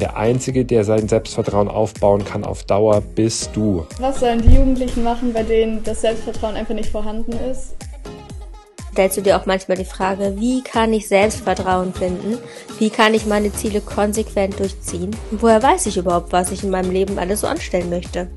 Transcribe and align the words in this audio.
Der 0.00 0.16
Einzige, 0.16 0.64
der 0.64 0.84
sein 0.84 1.08
Selbstvertrauen 1.08 1.68
aufbauen 1.68 2.24
kann 2.24 2.42
auf 2.42 2.64
Dauer, 2.64 3.02
bist 3.02 3.50
du. 3.52 3.84
Was 3.98 4.20
sollen 4.20 4.40
die 4.40 4.56
Jugendlichen 4.56 5.04
machen, 5.04 5.34
bei 5.34 5.42
denen 5.42 5.84
das 5.84 6.00
Selbstvertrauen 6.00 6.56
einfach 6.56 6.74
nicht 6.74 6.88
vorhanden 6.88 7.32
ist? 7.50 7.74
Stellst 8.92 9.18
du 9.18 9.20
dir 9.20 9.36
auch 9.36 9.44
manchmal 9.44 9.76
die 9.76 9.84
Frage, 9.84 10.36
wie 10.38 10.62
kann 10.62 10.94
ich 10.94 11.06
Selbstvertrauen 11.06 11.92
finden? 11.92 12.38
Wie 12.78 12.88
kann 12.88 13.12
ich 13.12 13.26
meine 13.26 13.52
Ziele 13.52 13.82
konsequent 13.82 14.58
durchziehen? 14.58 15.14
Und 15.30 15.42
woher 15.42 15.62
weiß 15.62 15.84
ich 15.84 15.98
überhaupt, 15.98 16.32
was 16.32 16.50
ich 16.50 16.64
in 16.64 16.70
meinem 16.70 16.90
Leben 16.90 17.18
alles 17.18 17.42
so 17.42 17.46
anstellen 17.46 17.90
möchte? 17.90 18.28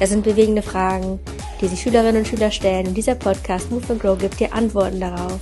Das 0.00 0.10
sind 0.10 0.24
bewegende 0.24 0.62
Fragen, 0.62 1.20
die 1.60 1.68
sich 1.68 1.80
Schülerinnen 1.80 2.16
und 2.16 2.26
Schüler 2.26 2.50
stellen 2.50 2.88
und 2.88 2.94
dieser 2.94 3.14
Podcast 3.14 3.70
Move 3.70 3.84
and 3.90 4.00
Grow 4.00 4.18
gibt 4.18 4.40
dir 4.40 4.52
Antworten 4.52 4.98
darauf. 4.98 5.38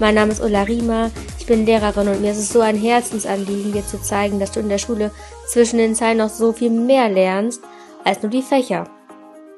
Mein 0.00 0.16
Name 0.16 0.32
ist 0.32 0.42
Ulla 0.42 0.62
Riemer, 0.62 1.12
ich 1.38 1.46
bin 1.46 1.66
Lehrerin 1.66 2.08
und 2.08 2.20
mir 2.20 2.32
ist 2.32 2.38
es 2.38 2.52
so 2.52 2.60
ein 2.60 2.76
Herzensanliegen, 2.76 3.72
dir 3.72 3.86
zu 3.86 4.02
zeigen, 4.02 4.40
dass 4.40 4.50
du 4.50 4.58
in 4.58 4.68
der 4.68 4.78
Schule 4.78 5.12
zwischen 5.46 5.78
den 5.78 5.94
Zeilen 5.94 6.18
noch 6.18 6.30
so 6.30 6.52
viel 6.52 6.70
mehr 6.70 7.08
lernst 7.08 7.62
als 8.02 8.20
nur 8.22 8.30
die 8.30 8.42
Fächer. 8.42 8.88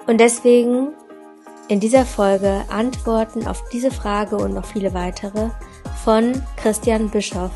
Und 0.07 0.21
deswegen 0.21 0.89
in 1.69 1.81
dieser 1.81 2.05
Folge 2.05 2.65
Antworten 2.69 3.47
auf 3.47 3.65
diese 3.73 3.91
Frage 3.91 4.37
und 4.37 4.53
noch 4.53 4.67
viele 4.67 4.93
weitere 4.93 5.49
von 6.05 6.43
Christian 6.57 7.09
Bischoff. 7.09 7.53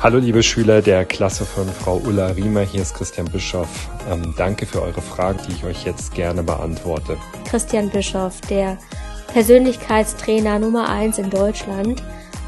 Hallo 0.00 0.18
liebe 0.18 0.42
Schüler 0.42 0.80
der 0.80 1.04
Klasse 1.04 1.44
von 1.44 1.68
Frau 1.68 2.00
Ulla 2.06 2.28
Riemer, 2.28 2.62
hier 2.62 2.82
ist 2.82 2.94
Christian 2.94 3.26
Bischoff. 3.30 3.90
Ähm, 4.10 4.34
danke 4.38 4.64
für 4.64 4.80
eure 4.80 5.02
Fragen, 5.02 5.38
die 5.46 5.52
ich 5.52 5.64
euch 5.64 5.84
jetzt 5.84 6.14
gerne 6.14 6.42
beantworte. 6.42 7.18
Christian 7.44 7.90
Bischoff, 7.90 8.40
der 8.48 8.78
Persönlichkeitstrainer 9.32 10.58
Nummer 10.58 10.88
eins 10.88 11.18
in 11.18 11.30
Deutschland, 11.30 12.02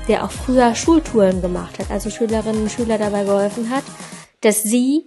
der 0.09 0.25
auch 0.25 0.31
früher 0.31 0.75
Schultouren 0.75 1.41
gemacht 1.41 1.79
hat, 1.79 1.91
also 1.91 2.11
Schülerinnen 2.11 2.63
und 2.63 2.71
Schüler 2.71 2.99
dabei 2.99 3.25
geholfen 3.25 3.71
hat, 3.71 3.85
dass 4.43 4.63
sie 4.63 5.05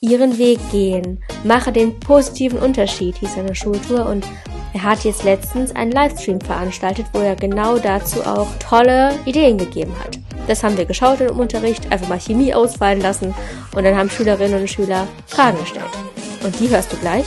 ihren 0.00 0.38
Weg 0.38 0.58
gehen. 0.70 1.22
Mache 1.44 1.72
den 1.72 2.00
positiven 2.00 2.58
Unterschied, 2.58 3.16
hieß 3.18 3.34
seine 3.34 3.54
Schultour 3.54 4.06
und 4.06 4.26
er 4.72 4.84
hat 4.84 5.04
jetzt 5.04 5.24
letztens 5.24 5.74
einen 5.74 5.92
Livestream 5.92 6.40
veranstaltet, 6.40 7.06
wo 7.12 7.18
er 7.18 7.36
genau 7.36 7.78
dazu 7.78 8.22
auch 8.24 8.48
tolle 8.58 9.18
Ideen 9.26 9.58
gegeben 9.58 9.94
hat. 10.02 10.18
Das 10.46 10.62
haben 10.62 10.78
wir 10.78 10.86
geschaut 10.86 11.20
im 11.20 11.38
Unterricht, 11.38 11.92
einfach 11.92 12.08
mal 12.08 12.18
Chemie 12.18 12.54
ausfallen 12.54 13.00
lassen 13.00 13.34
und 13.74 13.84
dann 13.84 13.96
haben 13.96 14.08
Schülerinnen 14.08 14.60
und 14.60 14.70
Schüler 14.70 15.06
Fragen 15.26 15.58
gestellt. 15.58 15.84
Und 16.42 16.58
die 16.58 16.70
hörst 16.70 16.92
du 16.92 16.96
gleich. 16.96 17.26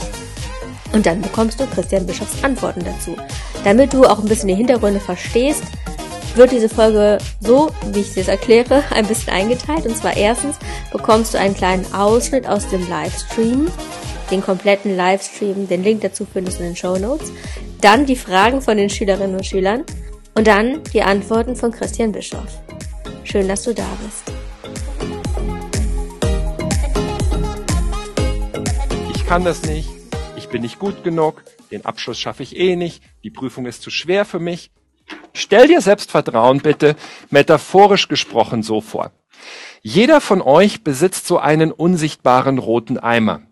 Und 0.92 1.06
dann 1.06 1.20
bekommst 1.20 1.60
du 1.60 1.66
Christian 1.66 2.06
Bischofs 2.06 2.42
Antworten 2.42 2.84
dazu. 2.84 3.16
Damit 3.64 3.94
du 3.94 4.04
auch 4.04 4.18
ein 4.18 4.26
bisschen 4.26 4.48
die 4.48 4.54
Hintergründe 4.54 5.00
verstehst, 5.00 5.64
wird 6.36 6.52
diese 6.52 6.68
Folge 6.68 7.18
so, 7.40 7.70
wie 7.92 8.00
ich 8.00 8.16
es 8.16 8.28
erkläre, 8.28 8.84
ein 8.90 9.06
bisschen 9.06 9.32
eingeteilt. 9.32 9.86
Und 9.86 9.96
zwar 9.96 10.16
erstens 10.16 10.56
bekommst 10.92 11.32
du 11.32 11.38
einen 11.38 11.54
kleinen 11.54 11.92
Ausschnitt 11.94 12.46
aus 12.46 12.68
dem 12.68 12.86
Livestream, 12.88 13.68
den 14.30 14.42
kompletten 14.42 14.96
Livestream, 14.96 15.66
den 15.68 15.82
Link 15.82 16.02
dazu 16.02 16.26
findest 16.30 16.58
du 16.58 16.64
in 16.64 16.70
den 16.70 16.76
Show 16.76 16.98
Notes. 16.98 17.32
Dann 17.80 18.06
die 18.06 18.16
Fragen 18.16 18.60
von 18.60 18.76
den 18.76 18.90
Schülerinnen 18.90 19.36
und 19.36 19.46
Schülern 19.46 19.84
und 20.34 20.46
dann 20.46 20.82
die 20.92 21.02
Antworten 21.02 21.56
von 21.56 21.70
Christian 21.70 22.12
Bischoff. 22.12 22.60
Schön, 23.24 23.48
dass 23.48 23.62
du 23.62 23.72
da 23.72 23.86
bist. 24.04 24.24
Ich 29.14 29.26
kann 29.26 29.44
das 29.44 29.62
nicht, 29.62 29.88
ich 29.88 30.03
bin 30.54 30.62
nicht 30.62 30.78
gut 30.78 31.02
genug, 31.02 31.42
den 31.72 31.84
Abschluss 31.84 32.20
schaffe 32.20 32.44
ich 32.44 32.54
eh 32.54 32.76
nicht, 32.76 33.02
die 33.24 33.30
Prüfung 33.30 33.66
ist 33.66 33.82
zu 33.82 33.90
schwer 33.90 34.24
für 34.24 34.38
mich. 34.38 34.70
Stell 35.32 35.66
dir 35.66 35.80
Selbstvertrauen 35.80 36.60
bitte 36.60 36.94
metaphorisch 37.30 38.06
gesprochen 38.06 38.62
so 38.62 38.80
vor. 38.80 39.10
Jeder 39.82 40.20
von 40.20 40.40
euch 40.40 40.84
besitzt 40.84 41.26
so 41.26 41.38
einen 41.40 41.72
unsichtbaren 41.72 42.58
roten 42.58 42.98
Eimer. 42.98 43.42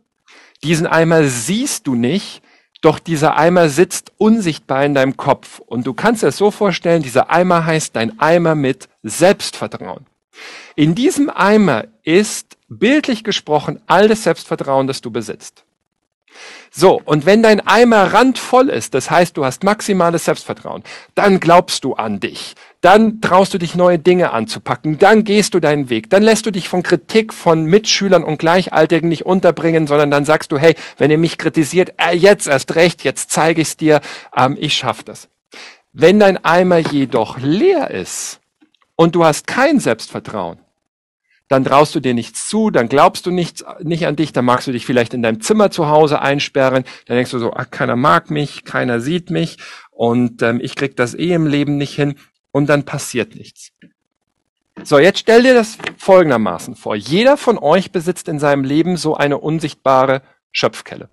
Diesen 0.62 0.86
Eimer 0.86 1.25
siehst 1.25 1.89
du 1.89 1.96
nicht, 1.96 2.40
doch 2.83 3.01
dieser 3.01 3.36
Eimer 3.36 3.69
sitzt 3.69 4.13
unsichtbar 4.19 4.84
in 4.84 4.95
deinem 4.95 5.17
Kopf. 5.17 5.58
Und 5.58 5.89
du 5.89 5.95
kannst 5.95 6.23
es 6.23 6.36
so 6.36 6.52
vorstellen, 6.52 7.02
dieser 7.02 7.33
Eimer 7.33 7.67
heißt 7.67 7.96
dein 7.96 8.20
Eimer 8.20 8.55
mit 8.55 8.89
Selbstvertrauen. 9.02 10.07
In 10.77 10.95
diesem 10.95 11.30
Eimer 11.30 11.86
ist 12.05 12.58
bildlich 12.69 13.24
gesprochen 13.24 13.83
all 13.89 14.07
das 14.07 14.23
Selbstvertrauen, 14.23 14.86
das 14.86 15.01
du 15.01 15.11
besitzt. 15.11 15.64
So, 16.74 17.02
und 17.05 17.27
wenn 17.27 17.42
dein 17.42 17.60
Eimer 17.60 18.14
randvoll 18.14 18.70
ist, 18.70 18.94
das 18.94 19.10
heißt, 19.10 19.36
du 19.36 19.44
hast 19.44 19.62
maximales 19.62 20.24
Selbstvertrauen, 20.24 20.83
dann 21.14 21.38
glaubst 21.38 21.84
du 21.84 21.92
an 21.92 22.18
dich, 22.18 22.55
dann 22.80 23.20
traust 23.20 23.52
du 23.52 23.58
dich 23.58 23.74
neue 23.74 23.98
Dinge 23.98 24.33
anzupacken, 24.33 24.98
dann 24.98 25.24
gehst 25.24 25.52
du 25.52 25.60
deinen 25.60 25.90
Weg, 25.90 26.08
dann 26.08 26.22
lässt 26.22 26.46
du 26.46 26.50
dich 26.50 26.70
von 26.70 26.83
Kritik 26.83 27.34
von 27.34 27.66
Mitschülern 27.66 28.24
und 28.24 28.38
Gleichaltrigen 28.38 29.10
nicht 29.10 29.27
unterbringen, 29.27 29.86
sondern 29.86 30.10
dann 30.10 30.24
sagst 30.24 30.50
du, 30.50 30.56
hey, 30.56 30.74
wenn 30.96 31.10
ihr 31.10 31.18
mich 31.18 31.36
kritisiert, 31.36 31.92
äh, 31.98 32.16
jetzt 32.16 32.48
erst 32.48 32.74
recht, 32.74 33.04
jetzt 33.04 33.30
zeige 33.30 33.60
ich 33.60 33.68
es 33.68 33.77
dir, 33.77 34.00
ähm, 34.34 34.56
ich 34.58 34.72
schaff 34.72 35.02
das. 35.02 35.28
Wenn 35.92 36.18
dein 36.18 36.42
Eimer 36.42 36.78
jedoch 36.78 37.36
leer 37.36 37.90
ist 37.90 38.40
und 38.96 39.14
du 39.14 39.27
hast 39.27 39.46
kein 39.46 39.78
Selbstvertrauen, 39.78 40.58
dann 41.52 41.64
traust 41.64 41.95
du 41.95 42.01
dir 42.01 42.14
nichts 42.14 42.48
zu, 42.48 42.70
dann 42.70 42.89
glaubst 42.89 43.27
du 43.27 43.30
nichts, 43.30 43.64
nicht 43.80 44.07
an 44.07 44.17
dich, 44.17 44.33
dann 44.33 44.45
magst 44.45 44.67
du 44.67 44.73
dich 44.73 44.86
vielleicht 44.86 45.13
in 45.14 45.23
deinem 45.23 45.40
Zimmer 45.40 45.70
zu 45.70 45.89
Hause 45.89 46.20
einsperren, 46.20 46.85
dann 47.07 47.17
denkst 47.17 47.30
du 47.30 47.39
so, 47.39 47.52
ach, 47.52 47.70
keiner 47.70 47.95
mag 47.95 48.30
mich, 48.30 48.64
keiner 48.64 49.01
sieht 49.01 49.30
mich 49.30 49.58
und 49.90 50.42
ähm, 50.42 50.61
ich 50.63 50.74
krieg 50.74 50.96
das 50.96 51.14
eh 51.14 51.33
im 51.33 51.46
Leben 51.46 51.77
nicht 51.77 51.95
hin 51.95 52.14
und 52.52 52.68
dann 52.68 52.85
passiert 52.85 53.36
nichts. 53.36 53.73
So, 54.83 54.98
jetzt 54.98 55.18
stell 55.18 55.42
dir 55.42 55.55
das 55.55 55.77
folgendermaßen 55.98 56.74
vor. 56.74 56.96
Jeder 56.96 57.36
von 57.36 57.58
euch 57.58 57.92
besitzt 57.92 58.29
in 58.29 58.39
seinem 58.39 58.64
Leben 58.64 58.96
so 58.96 59.14
eine 59.14 59.36
unsichtbare 59.36 60.23
Schöpfkelle. 60.51 61.11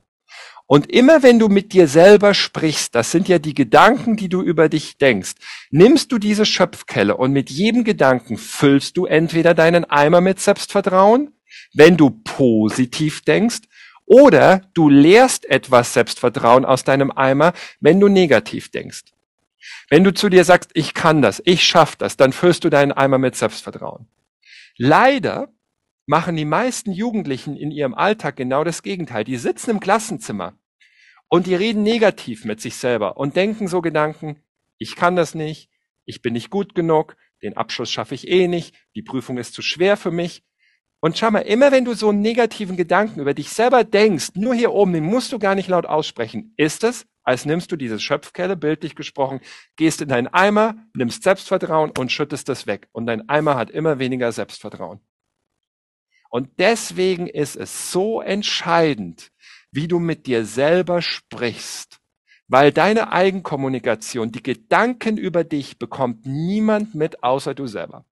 Und 0.71 0.91
immer 0.91 1.23
wenn 1.23 1.39
du 1.39 1.49
mit 1.49 1.73
dir 1.73 1.87
selber 1.87 2.35
sprichst, 2.35 2.93
das 2.93 3.09
sind 3.09 3.27
ja 3.27 3.39
die 3.39 3.55
Gedanken, 3.55 4.17
die 4.17 4.29
du 4.29 4.43
über 4.43 4.69
dich 4.69 4.99
denkst, 4.99 5.31
nimmst 5.71 6.11
du 6.11 6.19
diese 6.19 6.45
Schöpfkelle 6.45 7.17
und 7.17 7.31
mit 7.31 7.49
jedem 7.49 7.83
Gedanken 7.83 8.37
füllst 8.37 8.95
du 8.95 9.07
entweder 9.07 9.55
deinen 9.55 9.85
Eimer 9.85 10.21
mit 10.21 10.39
Selbstvertrauen, 10.39 11.33
wenn 11.73 11.97
du 11.97 12.11
positiv 12.11 13.21
denkst, 13.21 13.61
oder 14.05 14.61
du 14.75 14.89
leerst 14.89 15.49
etwas 15.49 15.95
Selbstvertrauen 15.95 16.65
aus 16.65 16.83
deinem 16.83 17.09
Eimer, 17.09 17.53
wenn 17.79 17.99
du 17.99 18.07
negativ 18.07 18.69
denkst. 18.69 19.05
Wenn 19.89 20.03
du 20.03 20.13
zu 20.13 20.29
dir 20.29 20.43
sagst, 20.43 20.69
ich 20.75 20.93
kann 20.93 21.23
das, 21.23 21.41
ich 21.45 21.63
schaff 21.63 21.95
das, 21.95 22.15
dann 22.15 22.31
füllst 22.31 22.63
du 22.63 22.69
deinen 22.69 22.91
Eimer 22.91 23.17
mit 23.17 23.35
Selbstvertrauen. 23.35 24.07
Leider 24.77 25.51
machen 26.05 26.35
die 26.35 26.45
meisten 26.45 26.91
Jugendlichen 26.91 27.55
in 27.55 27.71
ihrem 27.71 27.95
Alltag 27.95 28.35
genau 28.35 28.63
das 28.63 28.83
Gegenteil. 28.83 29.23
Die 29.23 29.37
sitzen 29.37 29.71
im 29.71 29.79
Klassenzimmer 29.79 30.58
und 31.29 31.47
die 31.47 31.55
reden 31.55 31.83
negativ 31.83 32.43
mit 32.43 32.59
sich 32.59 32.75
selber 32.75 33.17
und 33.17 33.35
denken 33.35 33.67
so 33.67 33.81
Gedanken, 33.81 34.43
ich 34.77 34.95
kann 34.95 35.15
das 35.15 35.35
nicht, 35.35 35.69
ich 36.05 36.21
bin 36.21 36.33
nicht 36.33 36.49
gut 36.49 36.75
genug, 36.75 37.15
den 37.41 37.55
Abschluss 37.55 37.91
schaffe 37.91 38.15
ich 38.15 38.27
eh 38.27 38.47
nicht, 38.47 38.75
die 38.95 39.03
Prüfung 39.03 39.37
ist 39.37 39.53
zu 39.53 39.61
schwer 39.61 39.95
für 39.95 40.11
mich. 40.11 40.43
Und 41.01 41.17
schau 41.17 41.31
mal, 41.31 41.39
immer 41.39 41.71
wenn 41.71 41.85
du 41.85 41.93
so 41.93 42.09
einen 42.09 42.21
negativen 42.21 42.75
Gedanken 42.75 43.21
über 43.21 43.33
dich 43.33 43.49
selber 43.49 43.85
denkst, 43.85 44.31
nur 44.35 44.53
hier 44.53 44.73
oben, 44.73 44.91
den 44.91 45.05
musst 45.05 45.31
du 45.31 45.39
gar 45.39 45.55
nicht 45.55 45.69
laut 45.69 45.85
aussprechen, 45.85 46.53
ist 46.57 46.83
es, 46.83 47.05
als 47.23 47.45
nimmst 47.45 47.71
du 47.71 47.77
diese 47.77 47.99
Schöpfkelle, 47.99 48.57
bildlich 48.57 48.95
gesprochen, 48.95 49.39
gehst 49.77 50.01
in 50.01 50.09
deinen 50.09 50.27
Eimer, 50.27 50.75
nimmst 50.93 51.23
Selbstvertrauen 51.23 51.91
und 51.97 52.11
schüttest 52.11 52.49
das 52.49 52.67
weg. 52.67 52.89
Und 52.91 53.05
dein 53.05 53.29
Eimer 53.29 53.55
hat 53.55 53.69
immer 53.69 53.99
weniger 53.99 54.31
Selbstvertrauen. 54.31 54.99
Und 56.29 56.49
deswegen 56.59 57.27
ist 57.27 57.55
es 57.55 57.91
so 57.91 58.21
entscheidend, 58.21 59.31
wie 59.71 59.87
du 59.87 59.99
mit 59.99 60.25
dir 60.25 60.45
selber 60.45 61.01
sprichst. 61.01 61.99
Weil 62.47 62.71
deine 62.71 63.11
Eigenkommunikation, 63.11 64.31
die 64.31 64.41
Gedanken 64.41 65.17
über 65.17 65.43
dich 65.43 65.77
bekommt 65.77 66.25
niemand 66.25 66.95
mit 66.95 67.23
außer 67.23 67.53
du 67.53 67.67
selber. 67.67 68.05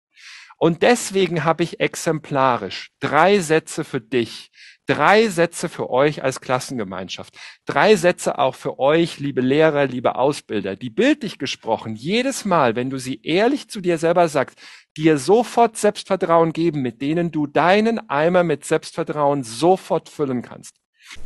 Und 0.60 0.82
deswegen 0.82 1.44
habe 1.44 1.64
ich 1.64 1.80
exemplarisch 1.80 2.92
drei 3.00 3.40
Sätze 3.40 3.84
für 3.84 4.02
dich, 4.02 4.52
drei 4.88 5.28
Sätze 5.28 5.70
für 5.70 5.90
euch 5.90 6.24
als 6.24 6.42
Klassengemeinschaft, 6.42 7.38
drei 7.66 7.96
Sätze 7.96 8.40
auch 8.40 8.56
für 8.56 8.80
euch, 8.80 9.20
liebe 9.20 9.42
Lehrer, 9.42 9.86
liebe 9.86 10.16
Ausbilder, 10.16 10.76
die 10.76 10.90
bildlich 10.90 11.38
gesprochen 11.38 11.96
jedes 11.96 12.44
Mal, 12.44 12.76
wenn 12.76 12.90
du 12.90 12.98
sie 12.98 13.22
ehrlich 13.22 13.70
zu 13.70 13.82
dir 13.82 14.00
selber 14.00 14.28
sagst, 14.30 14.58
dir 14.96 15.20
sofort 15.20 15.78
Selbstvertrauen 15.78 16.54
geben, 16.54 16.82
mit 16.82 17.02
denen 17.02 17.32
du 17.32 17.46
deinen 17.46 18.10
Eimer 18.10 18.44
mit 18.44 18.66
Selbstvertrauen 18.66 19.44
sofort 19.44 20.10
füllen 20.10 20.42
kannst. 20.42 20.76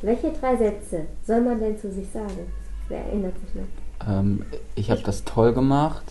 Welche 0.02 0.32
drei 0.32 0.56
Sätze 0.58 1.08
soll 1.26 1.42
man 1.42 1.60
denn 1.60 1.78
zu 1.78 1.92
sich 1.92 2.10
sagen? 2.10 2.52
Wer 2.88 3.06
erinnert 3.06 3.36
sich 3.40 3.56
noch? 3.56 4.08
Ähm, 4.08 4.46
ich 4.76 4.92
habe 4.92 5.02
das 5.02 5.24
toll 5.24 5.54
gemacht. 5.54 6.04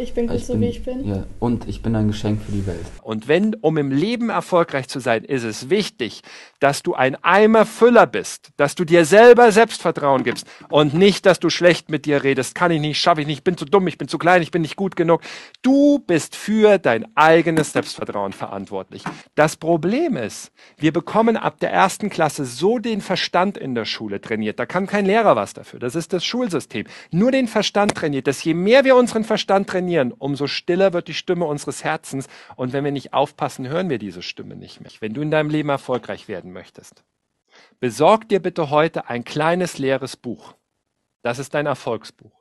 Ich 0.00 0.14
bin 0.14 0.28
gut 0.28 0.36
Ich 0.36 0.46
so, 0.46 0.54
bin, 0.54 0.62
wie 0.62 0.68
ich 0.68 0.82
bin. 0.82 1.06
Ja, 1.06 1.24
und 1.38 1.68
ich 1.68 1.82
bin 1.82 1.94
ein 1.94 2.08
Geschenk 2.08 2.40
für 2.42 2.52
die 2.52 2.66
Welt. 2.66 2.86
Und 3.02 3.28
wenn, 3.28 3.54
um 3.56 3.76
im 3.76 3.90
Leben 3.90 4.30
erfolgreich 4.30 4.88
zu 4.88 4.98
sein, 4.98 5.24
ist 5.24 5.44
es 5.44 5.68
wichtig, 5.68 6.22
dass 6.58 6.82
du 6.82 6.94
ein 6.94 7.16
Eimer 7.22 7.66
Füller 7.66 8.06
bist, 8.06 8.48
dass 8.56 8.74
du 8.74 8.84
dir 8.84 9.04
selber 9.04 9.52
Selbstvertrauen 9.52 10.24
gibst 10.24 10.46
und 10.70 10.94
nicht, 10.94 11.26
dass 11.26 11.38
du 11.38 11.50
schlecht 11.50 11.90
mit 11.90 12.06
dir 12.06 12.22
redest. 12.22 12.54
Kann 12.54 12.70
ich 12.70 12.80
nicht, 12.80 12.98
schaffe 12.98 13.20
ich 13.20 13.26
nicht, 13.26 13.44
bin 13.44 13.58
zu 13.58 13.66
dumm, 13.66 13.86
ich 13.88 13.98
bin 13.98 14.08
zu 14.08 14.16
klein, 14.16 14.40
ich 14.42 14.50
bin 14.50 14.62
nicht 14.62 14.76
gut 14.76 14.96
genug. 14.96 15.20
Du 15.62 15.98
bist 15.98 16.34
für 16.34 16.78
dein 16.78 17.06
eigenes 17.14 17.72
Selbstvertrauen 17.72 18.32
verantwortlich. 18.32 19.02
Das 19.34 19.56
Problem 19.56 20.16
ist, 20.16 20.50
wir 20.78 20.92
bekommen 20.92 21.36
ab 21.36 21.60
der 21.60 21.72
ersten 21.72 22.08
Klasse 22.08 22.46
so 22.46 22.78
den 22.78 23.02
Verstand 23.02 23.58
in 23.58 23.74
der 23.74 23.84
Schule 23.84 24.20
trainiert. 24.20 24.58
Da 24.58 24.64
kann 24.64 24.86
kein 24.86 25.04
Lehrer 25.04 25.36
was 25.36 25.52
dafür. 25.52 25.78
Das 25.78 25.94
ist 25.94 26.12
das 26.14 26.24
Schulsystem. 26.24 26.86
Nur 27.10 27.32
den 27.32 27.48
Verstand 27.48 27.94
trainiert, 27.94 28.26
dass 28.26 28.42
je 28.42 28.54
mehr 28.54 28.84
wir 28.84 28.96
unseren 28.96 29.24
Verstand 29.24 29.68
trainieren, 29.68 29.89
umso 29.98 30.46
stiller 30.46 30.92
wird 30.92 31.08
die 31.08 31.14
Stimme 31.14 31.44
unseres 31.46 31.84
Herzens. 31.84 32.28
Und 32.56 32.72
wenn 32.72 32.84
wir 32.84 32.92
nicht 32.92 33.12
aufpassen, 33.12 33.68
hören 33.68 33.90
wir 33.90 33.98
diese 33.98 34.22
Stimme 34.22 34.56
nicht 34.56 34.80
mehr. 34.80 34.90
Wenn 35.00 35.14
du 35.14 35.20
in 35.20 35.30
deinem 35.30 35.50
Leben 35.50 35.68
erfolgreich 35.68 36.28
werden 36.28 36.52
möchtest, 36.52 37.04
besorg 37.80 38.28
dir 38.28 38.40
bitte 38.40 38.70
heute 38.70 39.08
ein 39.08 39.24
kleines 39.24 39.78
leeres 39.78 40.16
Buch. 40.16 40.54
Das 41.22 41.38
ist 41.38 41.54
dein 41.54 41.66
Erfolgsbuch. 41.66 42.40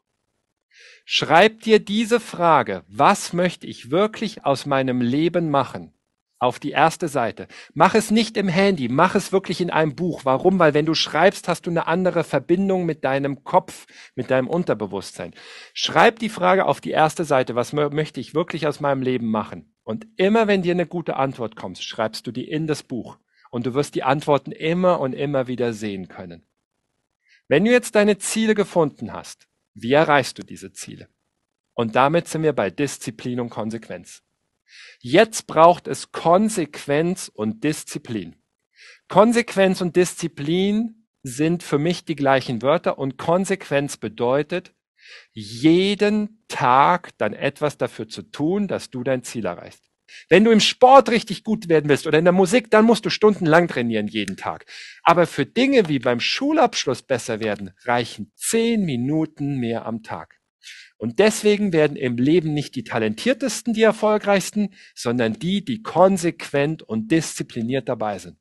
Schreib 1.06 1.62
dir 1.62 1.80
diese 1.80 2.20
Frage, 2.20 2.84
was 2.88 3.34
möchte 3.34 3.66
ich 3.68 3.92
wirklich 3.92 4.46
aus 4.46 4.66
meinem 4.66 5.02
Leben 5.02 5.50
machen? 5.50 5.94
Auf 6.42 6.58
die 6.58 6.72
erste 6.72 7.10
Seite. 7.10 7.50
Mach 7.74 7.96
es 7.96 8.12
nicht 8.12 8.38
im 8.38 8.48
Handy, 8.48 8.88
mach 8.88 9.14
es 9.14 9.34
wirklich 9.34 9.60
in 9.60 9.70
einem 9.70 9.94
Buch. 9.94 10.22
Warum? 10.24 10.58
Weil 10.58 10.74
wenn 10.74 10.86
du 10.86 10.94
schreibst, 10.94 11.50
hast 11.50 11.66
du 11.66 11.70
eine 11.70 11.86
andere 11.88 12.24
Verbindung 12.24 12.86
mit 12.86 13.04
deinem 13.04 13.44
Kopf, 13.44 13.88
mit 14.16 14.32
deinem 14.32 14.48
Unterbewusstsein. 14.48 15.34
Schreib 15.74 16.20
die 16.20 16.30
Frage 16.30 16.66
auf 16.66 16.80
die 16.80 16.92
erste 16.92 17.26
Seite, 17.26 17.56
was 17.56 17.74
mö- 17.74 17.94
möchte 17.94 18.22
ich 18.22 18.34
wirklich 18.34 18.68
aus 18.68 18.80
meinem 18.80 19.02
Leben 19.02 19.30
machen? 19.30 19.76
Und 19.84 20.08
immer 20.16 20.48
wenn 20.48 20.62
dir 20.62 20.74
eine 20.74 20.88
gute 20.88 21.18
Antwort 21.18 21.58
kommt, 21.58 21.78
schreibst 21.80 22.26
du 22.26 22.32
die 22.32 22.50
in 22.50 22.68
das 22.68 22.84
Buch. 22.84 23.18
Und 23.52 23.66
du 23.66 23.74
wirst 23.74 23.96
die 23.96 24.04
Antworten 24.04 24.54
immer 24.54 25.02
und 25.02 25.14
immer 25.14 25.48
wieder 25.48 25.74
sehen 25.74 26.08
können. 26.08 26.48
Wenn 27.50 27.66
du 27.66 27.72
jetzt 27.72 27.96
deine 27.96 28.18
Ziele 28.18 28.56
gefunden 28.56 29.12
hast, 29.12 29.50
wie 29.74 29.92
erreichst 29.92 30.38
du 30.38 30.44
diese 30.44 30.72
Ziele? 30.72 31.10
Und 31.74 31.96
damit 31.96 32.28
sind 32.28 32.44
wir 32.44 32.54
bei 32.54 32.70
Disziplin 32.70 33.40
und 33.40 33.50
Konsequenz. 33.50 34.22
Jetzt 35.00 35.48
braucht 35.48 35.88
es 35.88 36.12
Konsequenz 36.12 37.32
und 37.34 37.64
Disziplin. 37.64 38.36
Konsequenz 39.08 39.82
und 39.82 39.96
Disziplin 39.96 41.08
sind 41.24 41.64
für 41.64 41.80
mich 41.80 42.06
die 42.06 42.16
gleichen 42.16 42.62
Wörter 42.62 42.98
und 42.98 43.18
Konsequenz 43.18 43.98
bedeutet, 43.98 44.74
jeden 45.32 46.44
Tag 46.48 47.18
dann 47.18 47.34
etwas 47.34 47.78
dafür 47.78 48.08
zu 48.08 48.22
tun, 48.22 48.68
dass 48.68 48.90
du 48.90 49.04
dein 49.04 49.24
Ziel 49.24 49.46
erreichst. 49.46 49.90
Wenn 50.28 50.44
du 50.44 50.52
im 50.52 50.60
Sport 50.60 51.10
richtig 51.10 51.44
gut 51.44 51.70
werden 51.70 51.90
willst 51.90 52.08
oder 52.08 52.18
in 52.18 52.26
der 52.26 52.34
Musik, 52.34 52.72
dann 52.72 52.86
musst 52.86 53.06
du 53.06 53.10
stundenlang 53.10 53.68
trainieren 53.68 54.08
jeden 54.08 54.38
Tag. 54.38 54.66
Aber 55.04 55.28
für 55.28 55.46
Dinge 55.46 55.88
wie 55.88 56.00
beim 56.00 56.20
Schulabschluss 56.20 57.04
besser 57.04 57.40
werden, 57.40 57.72
reichen 57.84 58.32
zehn 58.36 58.86
Minuten 58.86 59.58
mehr 59.58 59.86
am 59.86 60.04
Tag. 60.04 60.39
Und 61.00 61.20
deswegen 61.20 61.72
werden 61.72 61.96
im 61.96 62.18
Leben 62.18 62.54
nicht 62.54 62.76
die 62.76 62.84
talentiertesten 62.84 63.74
die 63.74 63.84
erfolgreichsten, 63.84 64.74
sondern 64.94 65.34
die, 65.34 65.64
die 65.64 65.82
konsequent 65.82 66.84
und 66.84 67.10
diszipliniert 67.10 67.88
dabei 67.88 68.20
sind. 68.20 68.38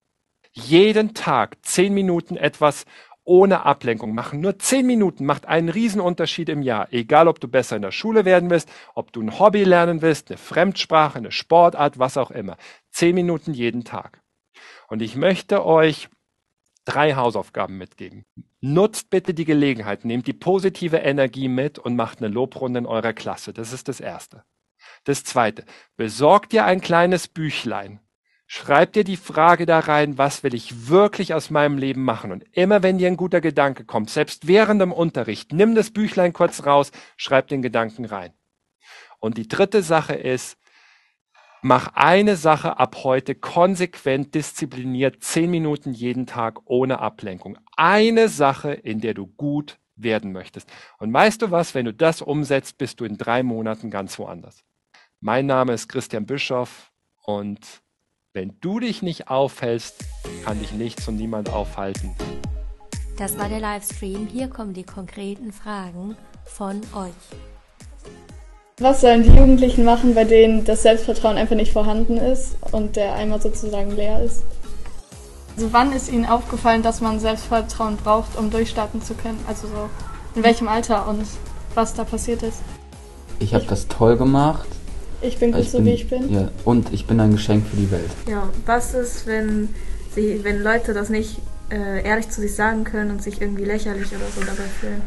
Jeden 0.52 1.14
Tag 1.14 1.56
zehn 1.62 1.94
Minuten 1.94 2.36
etwas 2.36 2.84
ohne 3.22 3.64
Ablenkung 3.64 4.12
machen. 4.12 4.40
Nur 4.40 4.58
zehn 4.58 4.86
Minuten 4.86 5.24
macht 5.24 5.46
einen 5.46 5.68
Riesenunterschied 5.68 6.48
im 6.48 6.62
Jahr. 6.62 6.88
Egal, 6.92 7.28
ob 7.28 7.38
du 7.38 7.46
besser 7.46 7.76
in 7.76 7.82
der 7.82 7.92
Schule 7.92 8.24
werden 8.24 8.50
willst, 8.50 8.68
ob 8.94 9.12
du 9.12 9.22
ein 9.22 9.38
Hobby 9.38 9.62
lernen 9.62 10.02
willst, 10.02 10.30
eine 10.30 10.38
Fremdsprache, 10.38 11.18
eine 11.18 11.30
Sportart, 11.30 11.98
was 12.00 12.16
auch 12.16 12.32
immer. 12.32 12.56
Zehn 12.90 13.14
Minuten 13.14 13.52
jeden 13.52 13.84
Tag. 13.84 14.20
Und 14.88 15.00
ich 15.00 15.14
möchte 15.14 15.64
euch 15.64 16.08
drei 16.88 17.14
Hausaufgaben 17.14 17.76
mitgeben. 17.76 18.24
Nutzt 18.60 19.10
bitte 19.10 19.34
die 19.34 19.44
Gelegenheit, 19.44 20.04
nehmt 20.04 20.26
die 20.26 20.32
positive 20.32 20.96
Energie 20.96 21.48
mit 21.48 21.78
und 21.78 21.96
macht 21.96 22.18
eine 22.18 22.28
Lobrunde 22.28 22.78
in 22.78 22.86
eurer 22.86 23.12
Klasse. 23.12 23.52
Das 23.52 23.72
ist 23.72 23.88
das 23.88 24.00
Erste. 24.00 24.44
Das 25.04 25.22
Zweite, 25.22 25.64
besorgt 25.96 26.52
dir 26.52 26.64
ein 26.64 26.80
kleines 26.80 27.28
Büchlein. 27.28 28.00
Schreib 28.46 28.94
dir 28.94 29.04
die 29.04 29.18
Frage 29.18 29.66
da 29.66 29.78
rein, 29.78 30.16
was 30.16 30.42
will 30.42 30.54
ich 30.54 30.88
wirklich 30.88 31.34
aus 31.34 31.50
meinem 31.50 31.76
Leben 31.76 32.02
machen? 32.02 32.32
Und 32.32 32.44
immer 32.52 32.82
wenn 32.82 32.96
dir 32.96 33.08
ein 33.08 33.18
guter 33.18 33.42
Gedanke 33.42 33.84
kommt, 33.84 34.08
selbst 34.08 34.46
während 34.46 34.80
dem 34.80 34.92
Unterricht, 34.92 35.52
nimm 35.52 35.74
das 35.74 35.90
Büchlein 35.90 36.32
kurz 36.32 36.64
raus, 36.64 36.90
schreib 37.18 37.48
den 37.48 37.60
Gedanken 37.60 38.06
rein. 38.06 38.32
Und 39.20 39.36
die 39.36 39.48
dritte 39.48 39.82
Sache 39.82 40.14
ist, 40.14 40.57
mach 41.62 41.92
eine 41.94 42.36
Sache 42.36 42.78
ab 42.78 43.04
heute 43.04 43.34
konsequent, 43.34 44.34
diszipliniert, 44.34 45.22
zehn 45.22 45.50
Minuten 45.50 45.92
jeden 45.92 46.26
Tag 46.26 46.60
ohne 46.64 47.00
Ablenkung. 47.00 47.58
Eine 47.76 48.28
Sache, 48.28 48.72
in 48.72 49.00
der 49.00 49.14
du 49.14 49.26
gut 49.26 49.78
werden 49.96 50.32
möchtest. 50.32 50.68
Und 50.98 51.12
weißt 51.12 51.42
du 51.42 51.50
was, 51.50 51.74
wenn 51.74 51.84
du 51.84 51.92
das 51.92 52.22
umsetzt, 52.22 52.78
bist 52.78 53.00
du 53.00 53.04
in 53.04 53.18
drei 53.18 53.42
Monaten 53.42 53.90
ganz 53.90 54.18
woanders. 54.18 54.64
Mein 55.20 55.46
Name 55.46 55.72
ist 55.72 55.88
Christian 55.88 56.26
Bischoff 56.26 56.92
und 57.24 57.58
wenn 58.32 58.56
du 58.60 58.78
dich 58.78 59.02
nicht 59.02 59.28
aufhältst, 59.28 60.04
kann 60.44 60.60
dich 60.60 60.72
nichts 60.72 61.08
und 61.08 61.16
niemand 61.16 61.50
aufhalten. 61.50 62.14
Das 63.16 63.36
war 63.36 63.48
der 63.48 63.58
Livestream. 63.58 64.28
Hier 64.28 64.48
kommen 64.48 64.74
die 64.74 64.84
konkreten 64.84 65.52
Fragen 65.52 66.16
von 66.44 66.80
euch. 66.94 67.47
Was 68.80 69.00
sollen 69.00 69.24
die 69.24 69.30
Jugendlichen 69.30 69.84
machen, 69.84 70.14
bei 70.14 70.22
denen 70.22 70.64
das 70.64 70.82
Selbstvertrauen 70.82 71.36
einfach 71.36 71.56
nicht 71.56 71.72
vorhanden 71.72 72.16
ist 72.16 72.56
und 72.70 72.94
der 72.94 73.14
Eimer 73.14 73.40
sozusagen 73.40 73.90
leer 73.96 74.22
ist? 74.22 74.44
Also 75.56 75.72
wann 75.72 75.92
ist 75.92 76.12
Ihnen 76.12 76.26
aufgefallen, 76.26 76.82
dass 76.82 77.00
man 77.00 77.18
Selbstvertrauen 77.18 77.96
braucht, 77.96 78.38
um 78.38 78.50
durchstarten 78.50 79.02
zu 79.02 79.14
können? 79.14 79.40
Also 79.48 79.66
so 79.66 79.90
in 80.36 80.44
welchem 80.44 80.68
Alter 80.68 81.08
und 81.08 81.24
was 81.74 81.94
da 81.94 82.04
passiert 82.04 82.44
ist? 82.44 82.60
Ich 83.40 83.52
habe 83.52 83.64
das 83.64 83.88
toll 83.88 84.16
gemacht. 84.16 84.68
Ich 85.22 85.38
bin 85.38 85.50
gut 85.50 85.62
Ich 85.62 85.72
so, 85.72 85.84
wie 85.84 85.90
ich 85.90 86.08
bin. 86.08 86.32
Ja, 86.32 86.48
und 86.64 86.92
ich 86.92 87.04
bin 87.04 87.18
ein 87.18 87.32
Geschenk 87.32 87.66
für 87.66 87.76
die 87.76 87.90
Welt. 87.90 88.10
Ja, 88.28 88.48
was 88.64 88.94
ist, 88.94 89.26
wenn, 89.26 89.70
sie, 90.14 90.44
wenn 90.44 90.62
Leute 90.62 90.94
das 90.94 91.08
nicht 91.08 91.40
äh, 91.70 92.04
ehrlich 92.04 92.28
zu 92.28 92.40
sich 92.40 92.54
sagen 92.54 92.84
können 92.84 93.10
und 93.10 93.24
sich 93.24 93.42
irgendwie 93.42 93.64
lächerlich 93.64 94.06
oder 94.10 94.28
so 94.32 94.40
dabei 94.40 94.68
fühlen? 94.80 95.02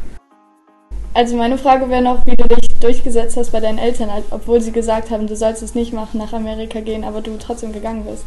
Also 1.14 1.36
meine 1.36 1.56
Frage 1.56 1.88
wäre 1.88 2.02
noch, 2.02 2.24
wie 2.26 2.36
du 2.36 2.46
dich 2.48 2.71
durchgesetzt 2.82 3.36
hast 3.36 3.52
bei 3.52 3.60
deinen 3.60 3.78
Eltern, 3.78 4.10
als- 4.10 4.26
obwohl 4.30 4.60
sie 4.60 4.72
gesagt 4.72 5.10
haben, 5.10 5.26
du 5.26 5.36
sollst 5.36 5.62
es 5.62 5.74
nicht 5.74 5.92
machen, 5.92 6.18
nach 6.18 6.32
Amerika 6.32 6.80
gehen, 6.80 7.04
aber 7.04 7.20
du 7.20 7.36
trotzdem 7.38 7.72
gegangen 7.72 8.04
bist. 8.04 8.24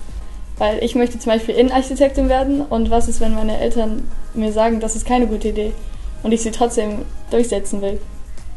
Weil 0.57 0.83
ich 0.83 0.95
möchte 0.95 1.19
zum 1.19 1.31
Beispiel 1.33 1.55
Innenarchitektin 1.55 2.29
werden 2.29 2.61
und 2.61 2.89
was 2.89 3.07
ist, 3.09 3.19
wenn 3.19 3.35
meine 3.35 3.59
Eltern 3.59 4.09
mir 4.33 4.51
sagen, 4.53 4.79
das 4.79 4.95
ist 4.95 5.05
keine 5.05 5.27
gute 5.27 5.49
Idee 5.49 5.73
und 6.23 6.31
ich 6.31 6.41
sie 6.41 6.51
trotzdem 6.51 6.99
durchsetzen 7.29 7.81
will? 7.81 7.99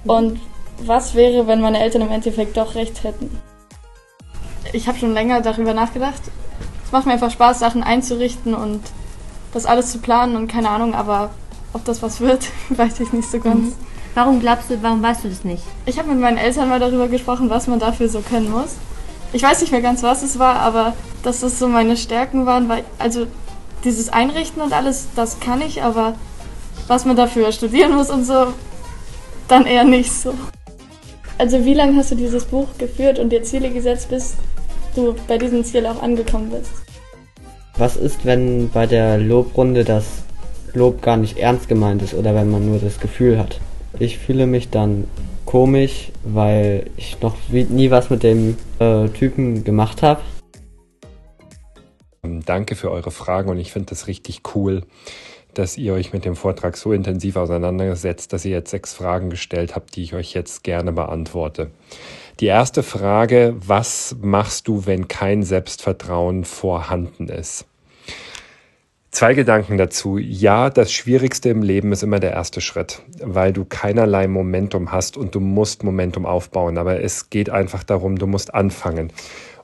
Und 0.04 0.38
was 0.80 1.14
wäre, 1.16 1.46
wenn 1.48 1.60
meine 1.60 1.80
Eltern 1.80 2.02
im 2.02 2.10
Endeffekt 2.12 2.56
doch 2.56 2.76
recht 2.76 3.02
hätten? 3.02 3.36
Ich 4.72 4.86
habe 4.86 4.98
schon 4.98 5.12
länger 5.12 5.40
darüber 5.40 5.74
nachgedacht. 5.74 6.20
Es 6.84 6.92
macht 6.92 7.06
mir 7.06 7.12
einfach 7.12 7.30
Spaß, 7.30 7.58
Sachen 7.58 7.82
einzurichten 7.82 8.54
und 8.54 8.80
das 9.52 9.66
alles 9.66 9.90
zu 9.90 9.98
planen 9.98 10.36
und 10.36 10.46
keine 10.48 10.68
Ahnung, 10.70 10.94
aber 10.94 11.30
ob 11.72 11.84
das 11.84 12.02
was 12.02 12.20
wird, 12.20 12.46
weiß 12.70 13.00
ich 13.00 13.12
nicht 13.12 13.28
so 13.30 13.40
ganz. 13.40 13.74
Warum 14.18 14.40
glaubst 14.40 14.68
du, 14.68 14.82
warum 14.82 15.00
weißt 15.00 15.22
du 15.22 15.28
das 15.28 15.44
nicht? 15.44 15.62
Ich 15.86 15.96
habe 15.96 16.08
mit 16.08 16.18
meinen 16.18 16.38
Eltern 16.38 16.68
mal 16.68 16.80
darüber 16.80 17.06
gesprochen, 17.06 17.50
was 17.50 17.68
man 17.68 17.78
dafür 17.78 18.08
so 18.08 18.18
können 18.18 18.50
muss. 18.50 18.74
Ich 19.32 19.44
weiß 19.44 19.60
nicht 19.60 19.70
mehr 19.70 19.80
ganz, 19.80 20.02
was 20.02 20.24
es 20.24 20.40
war, 20.40 20.56
aber 20.56 20.94
dass 21.22 21.38
das 21.38 21.60
so 21.60 21.68
meine 21.68 21.96
Stärken 21.96 22.44
waren, 22.44 22.68
weil 22.68 22.82
also 22.98 23.28
dieses 23.84 24.08
Einrichten 24.08 24.60
und 24.60 24.72
alles, 24.72 25.06
das 25.14 25.38
kann 25.38 25.60
ich, 25.60 25.84
aber 25.84 26.16
was 26.88 27.04
man 27.04 27.14
dafür 27.14 27.52
studieren 27.52 27.94
muss 27.94 28.10
und 28.10 28.24
so, 28.24 28.48
dann 29.46 29.66
eher 29.66 29.84
nicht 29.84 30.10
so. 30.10 30.34
Also 31.38 31.64
wie 31.64 31.74
lange 31.74 31.96
hast 31.96 32.10
du 32.10 32.16
dieses 32.16 32.44
Buch 32.44 32.66
geführt 32.76 33.20
und 33.20 33.30
dir 33.30 33.44
Ziele 33.44 33.70
gesetzt, 33.70 34.08
bis 34.08 34.34
du 34.96 35.14
bei 35.28 35.38
diesem 35.38 35.62
Ziel 35.62 35.86
auch 35.86 36.02
angekommen 36.02 36.50
bist? 36.50 36.72
Was 37.76 37.96
ist, 37.96 38.24
wenn 38.24 38.68
bei 38.68 38.86
der 38.86 39.18
Lobrunde 39.18 39.84
das 39.84 40.06
Lob 40.74 41.02
gar 41.02 41.16
nicht 41.16 41.38
ernst 41.38 41.68
gemeint 41.68 42.02
ist 42.02 42.14
oder 42.14 42.34
wenn 42.34 42.50
man 42.50 42.66
nur 42.66 42.80
das 42.80 42.98
Gefühl 42.98 43.38
hat? 43.38 43.60
Ich 44.00 44.18
fühle 44.18 44.46
mich 44.46 44.70
dann 44.70 45.04
komisch, 45.44 46.12
weil 46.22 46.90
ich 46.96 47.20
noch 47.20 47.36
nie 47.48 47.90
was 47.90 48.10
mit 48.10 48.22
dem 48.22 48.56
äh, 48.78 49.08
Typen 49.08 49.64
gemacht 49.64 50.02
habe. 50.02 50.20
Ähm, 52.22 52.44
Danke 52.44 52.76
für 52.76 52.90
eure 52.90 53.10
Fragen 53.10 53.48
und 53.48 53.58
ich 53.58 53.72
finde 53.72 53.90
das 53.90 54.06
richtig 54.06 54.42
cool, 54.54 54.84
dass 55.54 55.76
ihr 55.76 55.94
euch 55.94 56.12
mit 56.12 56.24
dem 56.24 56.36
Vortrag 56.36 56.76
so 56.76 56.92
intensiv 56.92 57.36
auseinandersetzt, 57.36 58.32
dass 58.32 58.44
ihr 58.44 58.52
jetzt 58.52 58.70
sechs 58.70 58.94
Fragen 58.94 59.30
gestellt 59.30 59.74
habt, 59.74 59.96
die 59.96 60.02
ich 60.02 60.14
euch 60.14 60.32
jetzt 60.32 60.62
gerne 60.62 60.92
beantworte. 60.92 61.70
Die 62.38 62.46
erste 62.46 62.84
Frage, 62.84 63.56
was 63.58 64.14
machst 64.20 64.68
du, 64.68 64.86
wenn 64.86 65.08
kein 65.08 65.42
Selbstvertrauen 65.42 66.44
vorhanden 66.44 67.28
ist? 67.28 67.67
Zwei 69.18 69.34
Gedanken 69.34 69.78
dazu. 69.78 70.16
Ja, 70.16 70.70
das 70.70 70.92
Schwierigste 70.92 71.48
im 71.48 71.60
Leben 71.60 71.90
ist 71.90 72.04
immer 72.04 72.20
der 72.20 72.30
erste 72.30 72.60
Schritt, 72.60 73.02
weil 73.20 73.52
du 73.52 73.64
keinerlei 73.64 74.28
Momentum 74.28 74.92
hast 74.92 75.16
und 75.16 75.34
du 75.34 75.40
musst 75.40 75.82
Momentum 75.82 76.24
aufbauen. 76.24 76.78
Aber 76.78 77.02
es 77.02 77.28
geht 77.28 77.50
einfach 77.50 77.82
darum, 77.82 78.16
du 78.16 78.28
musst 78.28 78.54
anfangen. 78.54 79.12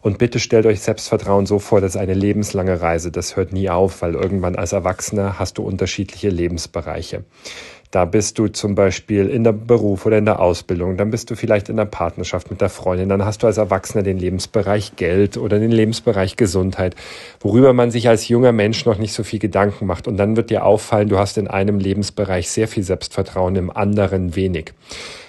Und 0.00 0.18
bitte 0.18 0.40
stellt 0.40 0.66
euch 0.66 0.80
Selbstvertrauen 0.80 1.46
so 1.46 1.60
vor, 1.60 1.80
das 1.80 1.94
ist 1.94 2.00
eine 2.00 2.14
lebenslange 2.14 2.80
Reise. 2.80 3.12
Das 3.12 3.36
hört 3.36 3.52
nie 3.52 3.70
auf, 3.70 4.02
weil 4.02 4.14
irgendwann 4.14 4.56
als 4.56 4.72
Erwachsener 4.72 5.38
hast 5.38 5.58
du 5.58 5.62
unterschiedliche 5.62 6.30
Lebensbereiche. 6.30 7.22
Da 7.94 8.06
bist 8.06 8.40
du 8.40 8.48
zum 8.48 8.74
Beispiel 8.74 9.28
in 9.28 9.44
der 9.44 9.52
Beruf 9.52 10.04
oder 10.04 10.18
in 10.18 10.24
der 10.24 10.40
Ausbildung, 10.40 10.96
dann 10.96 11.12
bist 11.12 11.30
du 11.30 11.36
vielleicht 11.36 11.68
in 11.68 11.76
der 11.76 11.84
Partnerschaft 11.84 12.50
mit 12.50 12.60
der 12.60 12.68
Freundin, 12.68 13.08
dann 13.08 13.24
hast 13.24 13.44
du 13.44 13.46
als 13.46 13.56
Erwachsener 13.56 14.02
den 14.02 14.18
Lebensbereich 14.18 14.96
Geld 14.96 15.36
oder 15.36 15.60
den 15.60 15.70
Lebensbereich 15.70 16.34
Gesundheit, 16.34 16.96
worüber 17.38 17.72
man 17.72 17.92
sich 17.92 18.08
als 18.08 18.26
junger 18.26 18.50
Mensch 18.50 18.84
noch 18.84 18.98
nicht 18.98 19.12
so 19.12 19.22
viel 19.22 19.38
Gedanken 19.38 19.86
macht. 19.86 20.08
Und 20.08 20.16
dann 20.16 20.34
wird 20.34 20.50
dir 20.50 20.64
auffallen, 20.64 21.08
du 21.08 21.18
hast 21.18 21.38
in 21.38 21.46
einem 21.46 21.78
Lebensbereich 21.78 22.50
sehr 22.50 22.66
viel 22.66 22.82
Selbstvertrauen, 22.82 23.54
im 23.54 23.70
anderen 23.70 24.34
wenig. 24.34 24.72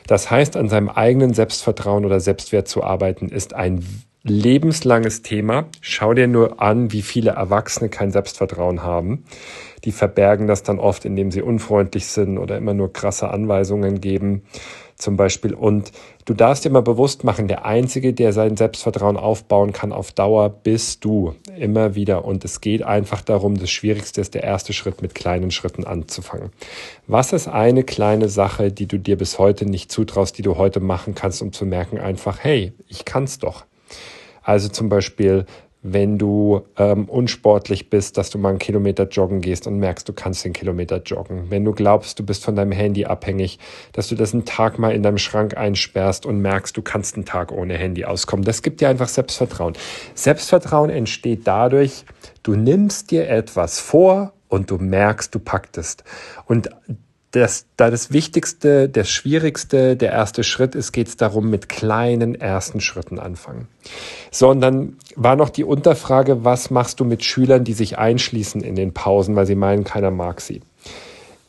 Das 0.07 0.31
heißt, 0.31 0.57
an 0.57 0.67
seinem 0.67 0.89
eigenen 0.89 1.35
Selbstvertrauen 1.35 2.03
oder 2.03 2.19
Selbstwert 2.19 2.67
zu 2.67 2.83
arbeiten, 2.83 3.29
ist 3.29 3.53
ein 3.53 3.85
lebenslanges 4.25 5.21
Thema. 5.21 5.65
Schau 5.81 6.13
dir 6.13 6.27
nur 6.27 6.61
an, 6.61 6.91
wie 6.91 7.01
viele 7.01 7.31
Erwachsene 7.31 7.89
kein 7.89 8.11
Selbstvertrauen 8.11 8.83
haben 8.83 9.23
die 9.85 9.91
verbergen 9.91 10.47
das 10.47 10.63
dann 10.63 10.79
oft, 10.79 11.05
indem 11.05 11.31
sie 11.31 11.41
unfreundlich 11.41 12.07
sind 12.07 12.37
oder 12.37 12.57
immer 12.57 12.73
nur 12.73 12.91
krasse 12.91 13.29
Anweisungen 13.29 14.01
geben, 14.01 14.41
zum 14.95 15.15
Beispiel. 15.15 15.53
Und 15.53 15.91
du 16.25 16.33
darfst 16.33 16.65
dir 16.65 16.71
mal 16.71 16.81
bewusst 16.81 17.23
machen, 17.23 17.47
der 17.47 17.65
Einzige, 17.65 18.13
der 18.13 18.33
sein 18.33 18.57
Selbstvertrauen 18.57 19.17
aufbauen 19.17 19.73
kann 19.73 19.91
auf 19.91 20.11
Dauer, 20.11 20.49
bist 20.49 21.05
du. 21.05 21.35
Immer 21.57 21.95
wieder. 21.95 22.25
Und 22.25 22.43
es 22.43 22.61
geht 22.61 22.81
einfach 22.81 23.21
darum, 23.21 23.59
das 23.59 23.69
Schwierigste 23.69 24.21
ist 24.21 24.33
der 24.33 24.43
erste 24.43 24.73
Schritt 24.73 25.01
mit 25.01 25.13
kleinen 25.13 25.51
Schritten 25.51 25.83
anzufangen. 25.83 26.49
Was 27.07 27.33
ist 27.33 27.47
eine 27.47 27.83
kleine 27.83 28.29
Sache, 28.29 28.71
die 28.71 28.87
du 28.87 28.97
dir 28.97 29.17
bis 29.17 29.37
heute 29.37 29.65
nicht 29.65 29.91
zutraust, 29.91 30.37
die 30.37 30.43
du 30.43 30.57
heute 30.57 30.79
machen 30.79 31.13
kannst, 31.13 31.41
um 31.41 31.53
zu 31.53 31.65
merken 31.65 31.99
einfach, 31.99 32.39
hey, 32.41 32.73
ich 32.87 33.05
kann's 33.05 33.37
doch. 33.37 33.65
Also 34.43 34.69
zum 34.69 34.89
Beispiel 34.89 35.45
wenn 35.87 36.17
du 36.17 36.65
ähm, 36.77 37.05
unsportlich 37.05 37.91
bist, 37.91 38.17
dass 38.17 38.31
du 38.31 38.39
mal 38.39 38.49
einen 38.49 38.57
Kilometer 38.57 39.07
joggen 39.07 39.39
gehst 39.39 39.67
und 39.67 39.77
merkst, 39.77 40.09
du 40.09 40.13
kannst 40.13 40.43
den 40.43 40.51
Kilometer 40.51 40.99
joggen. 41.03 41.51
Wenn 41.51 41.63
du 41.63 41.73
glaubst, 41.73 42.17
du 42.17 42.25
bist 42.25 42.43
von 42.43 42.55
deinem 42.55 42.71
Handy 42.71 43.05
abhängig, 43.05 43.59
dass 43.93 44.07
du 44.07 44.15
das 44.15 44.33
einen 44.33 44.45
Tag 44.45 44.79
mal 44.79 44.95
in 44.95 45.03
deinem 45.03 45.19
Schrank 45.19 45.55
einsperrst 45.55 46.25
und 46.25 46.41
merkst, 46.41 46.75
du 46.75 46.81
kannst 46.81 47.15
einen 47.15 47.25
Tag 47.25 47.51
ohne 47.51 47.77
Handy 47.77 48.03
auskommen. 48.03 48.43
Das 48.43 48.63
gibt 48.63 48.81
dir 48.81 48.89
einfach 48.89 49.09
Selbstvertrauen. 49.09 49.75
Selbstvertrauen 50.15 50.89
entsteht 50.89 51.41
dadurch, 51.45 52.03
du 52.41 52.55
nimmst 52.55 53.11
dir 53.11 53.29
etwas 53.29 53.79
vor 53.79 54.33
und 54.47 54.71
du 54.71 54.77
merkst, 54.77 55.35
du 55.35 55.39
packtest. 55.39 56.03
Und 56.47 56.71
das, 57.35 57.65
da 57.75 57.91
das 57.91 58.13
Wichtigste, 58.13 58.87
das 58.87 59.09
Schwierigste, 59.09 59.97
der 59.97 60.13
erste 60.13 60.43
Schritt 60.43 60.73
ist, 60.73 60.93
geht 60.93 61.09
es 61.09 61.17
darum, 61.17 61.49
mit 61.49 61.67
kleinen 61.67 62.33
ersten 62.33 62.79
Schritten 62.79 63.19
anfangen. 63.19 63.67
So, 64.31 64.49
und 64.49 64.61
dann 64.61 64.97
war 65.17 65.35
noch 65.35 65.49
die 65.49 65.65
Unterfrage, 65.65 66.45
was 66.45 66.69
machst 66.69 67.01
du 67.01 67.05
mit 67.05 67.25
Schülern, 67.25 67.65
die 67.65 67.73
sich 67.73 67.97
einschließen 67.97 68.61
in 68.61 68.75
den 68.75 68.93
Pausen, 68.93 69.35
weil 69.35 69.45
sie 69.45 69.55
meinen, 69.55 69.83
keiner 69.83 70.11
mag 70.11 70.39
sie. 70.39 70.61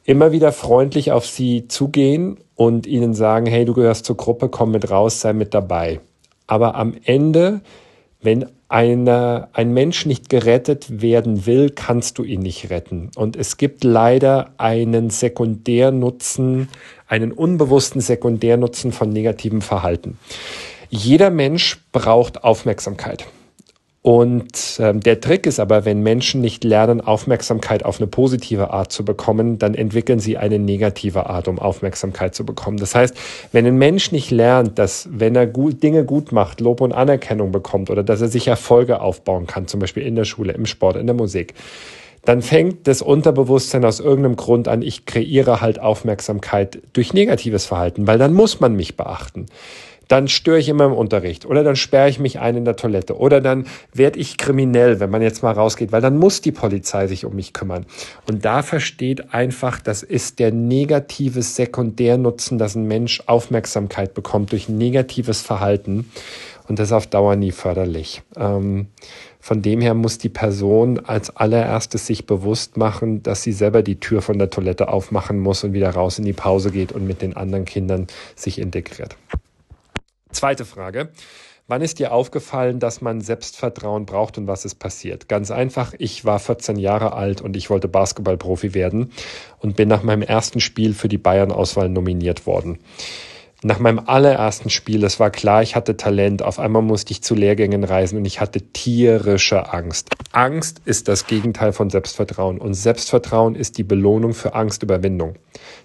Immer 0.05 0.33
wieder 0.33 0.50
freundlich 0.50 1.12
auf 1.12 1.25
sie 1.25 1.69
zugehen 1.69 2.38
und 2.57 2.88
ihnen 2.88 3.14
sagen, 3.14 3.47
hey, 3.47 3.64
du 3.64 3.73
gehörst 3.73 4.07
zur 4.07 4.16
Gruppe, 4.16 4.49
komm 4.49 4.73
mit 4.73 4.90
raus, 4.90 5.21
sei 5.21 5.35
mit 5.35 5.55
dabei. 5.55 6.00
Aber 6.49 6.75
am 6.75 6.95
Ende, 7.05 7.61
wenn 8.20 8.46
eine, 8.68 9.49
ein 9.52 9.73
Mensch 9.73 10.06
nicht 10.06 10.28
gerettet 10.28 11.00
werden 11.00 11.46
will, 11.46 11.70
kannst 11.70 12.18
du 12.18 12.25
ihn 12.25 12.40
nicht 12.40 12.70
retten. 12.70 13.11
Und 13.14 13.37
es 13.37 13.56
gibt 13.56 13.85
leider 13.85 14.50
einen 14.58 15.11
Sekundärnutzen, 15.11 16.68
einen 17.06 17.32
unbewussten 17.32 18.00
Sekundärnutzen 18.00 18.90
von 18.92 19.11
negativem 19.11 19.62
Verhalten. 19.62 20.18
Jeder 20.88 21.30
Mensch 21.30 21.78
braucht 21.92 22.42
Aufmerksamkeit. 22.42 23.26
Und 24.06 24.78
ähm, 24.78 25.00
der 25.00 25.20
Trick 25.20 25.46
ist 25.46 25.58
aber, 25.58 25.84
wenn 25.84 26.00
Menschen 26.00 26.40
nicht 26.40 26.62
lernen, 26.62 27.00
Aufmerksamkeit 27.00 27.84
auf 27.84 27.98
eine 27.98 28.06
positive 28.06 28.70
Art 28.70 28.92
zu 28.92 29.04
bekommen, 29.04 29.58
dann 29.58 29.75
entwickeln 29.75 30.20
sie 30.20 30.36
eine 30.36 30.60
negative 30.60 31.28
Art, 31.28 31.48
um 31.48 31.58
Aufmerksamkeit 31.58 32.32
zu 32.32 32.46
bekommen. 32.46 32.76
Das 32.76 32.94
heißt, 32.94 33.16
wenn 33.50 33.66
ein 33.66 33.78
Mensch 33.78 34.12
nicht 34.12 34.30
lernt, 34.30 34.78
dass 34.78 35.08
wenn 35.10 35.34
er 35.34 35.48
gut, 35.48 35.82
Dinge 35.82 36.04
gut 36.04 36.30
macht, 36.30 36.60
Lob 36.60 36.82
und 36.82 36.92
Anerkennung 36.92 37.50
bekommt 37.50 37.90
oder 37.90 38.04
dass 38.04 38.20
er 38.20 38.28
sich 38.28 38.46
Erfolge 38.46 39.00
aufbauen 39.00 39.48
kann, 39.48 39.66
zum 39.66 39.80
Beispiel 39.80 40.04
in 40.04 40.14
der 40.14 40.25
Schule, 40.25 40.52
im 40.52 40.66
Sport, 40.66 40.94
in 40.94 41.06
der 41.06 41.16
Musik, 41.16 41.54
dann 42.25 42.42
fängt 42.42 42.86
das 42.86 43.02
Unterbewusstsein 43.02 43.84
aus 43.84 43.98
irgendeinem 43.98 44.36
Grund 44.36 44.68
an, 44.68 44.82
ich 44.82 45.04
kreiere 45.06 45.60
halt 45.60 45.80
Aufmerksamkeit 45.80 46.80
durch 46.92 47.12
negatives 47.12 47.66
Verhalten, 47.66 48.06
weil 48.06 48.18
dann 48.18 48.34
muss 48.34 48.60
man 48.60 48.76
mich 48.76 48.96
beachten 48.96 49.46
dann 50.08 50.28
störe 50.28 50.58
ich 50.58 50.68
immer 50.68 50.84
im 50.84 50.92
Unterricht 50.92 51.46
oder 51.46 51.64
dann 51.64 51.76
sperre 51.76 52.08
ich 52.08 52.18
mich 52.18 52.38
ein 52.38 52.56
in 52.56 52.64
der 52.64 52.76
Toilette 52.76 53.16
oder 53.18 53.40
dann 53.40 53.66
werde 53.92 54.18
ich 54.18 54.36
kriminell, 54.36 55.00
wenn 55.00 55.10
man 55.10 55.22
jetzt 55.22 55.42
mal 55.42 55.52
rausgeht, 55.52 55.92
weil 55.92 56.02
dann 56.02 56.16
muss 56.16 56.40
die 56.40 56.52
Polizei 56.52 57.06
sich 57.06 57.25
um 57.25 57.34
mich 57.34 57.52
kümmern. 57.52 57.86
Und 58.28 58.44
da 58.44 58.62
versteht 58.62 59.34
einfach, 59.34 59.80
das 59.80 60.02
ist 60.02 60.38
der 60.38 60.52
negative 60.52 61.42
Sekundärnutzen, 61.42 62.58
dass 62.58 62.75
ein 62.75 62.86
Mensch 62.86 63.22
Aufmerksamkeit 63.26 64.14
bekommt 64.14 64.52
durch 64.52 64.68
negatives 64.68 65.40
Verhalten 65.40 66.06
und 66.68 66.78
das 66.78 66.88
ist 66.88 66.92
auf 66.92 67.06
Dauer 67.06 67.36
nie 67.36 67.52
förderlich. 67.52 68.22
Ähm, 68.36 68.88
von 69.40 69.62
dem 69.62 69.80
her 69.80 69.94
muss 69.94 70.18
die 70.18 70.28
Person 70.28 70.98
als 70.98 71.36
allererstes 71.36 72.06
sich 72.06 72.26
bewusst 72.26 72.76
machen, 72.76 73.22
dass 73.22 73.44
sie 73.44 73.52
selber 73.52 73.82
die 73.82 74.00
Tür 74.00 74.20
von 74.20 74.38
der 74.38 74.50
Toilette 74.50 74.88
aufmachen 74.88 75.38
muss 75.38 75.62
und 75.62 75.72
wieder 75.72 75.90
raus 75.90 76.18
in 76.18 76.25
die 76.25 76.32
Pause 76.32 76.72
geht 76.72 76.90
und 76.90 77.06
mit 77.06 77.22
den 77.22 77.36
anderen 77.36 77.64
Kindern 77.64 78.08
sich 78.34 78.58
integriert. 78.58 79.16
Zweite 80.37 80.66
Frage. 80.66 81.09
Wann 81.66 81.81
ist 81.81 81.99
dir 81.99 82.12
aufgefallen, 82.12 82.78
dass 82.78 83.00
man 83.00 83.23
Selbstvertrauen 83.23 84.05
braucht 84.05 84.37
und 84.37 84.47
was 84.47 84.66
ist 84.66 84.75
passiert? 84.75 85.31
Ganz 85.31 85.50
einfach, 85.50 85.95
ich 85.99 86.26
war 86.26 86.38
14 86.38 86.76
Jahre 86.76 87.14
alt 87.14 87.40
und 87.40 87.57
ich 87.57 87.71
wollte 87.71 87.88
Basketballprofi 87.88 88.75
werden 88.75 89.12
und 89.61 89.76
bin 89.76 89.88
nach 89.88 90.02
meinem 90.02 90.21
ersten 90.21 90.61
Spiel 90.61 90.93
für 90.93 91.09
die 91.09 91.16
Bayern-Auswahl 91.16 91.88
nominiert 91.88 92.47
worden. 92.47 92.81
Nach 93.66 93.80
meinem 93.80 94.00
allerersten 94.06 94.70
Spiel, 94.70 95.02
es 95.02 95.18
war 95.18 95.30
klar, 95.30 95.61
ich 95.61 95.75
hatte 95.75 95.96
Talent. 95.96 96.40
Auf 96.40 96.61
einmal 96.61 96.82
musste 96.82 97.11
ich 97.11 97.20
zu 97.25 97.35
Lehrgängen 97.35 97.82
reisen 97.82 98.16
und 98.16 98.25
ich 98.25 98.40
hatte 98.40 98.61
tierische 98.61 99.73
Angst. 99.73 100.08
Angst 100.30 100.82
ist 100.85 101.08
das 101.08 101.26
Gegenteil 101.26 101.73
von 101.73 101.90
Selbstvertrauen 101.90 102.58
und 102.58 102.75
Selbstvertrauen 102.75 103.56
ist 103.56 103.76
die 103.76 103.82
Belohnung 103.82 104.35
für 104.35 104.54
Angstüberwindung. 104.54 105.35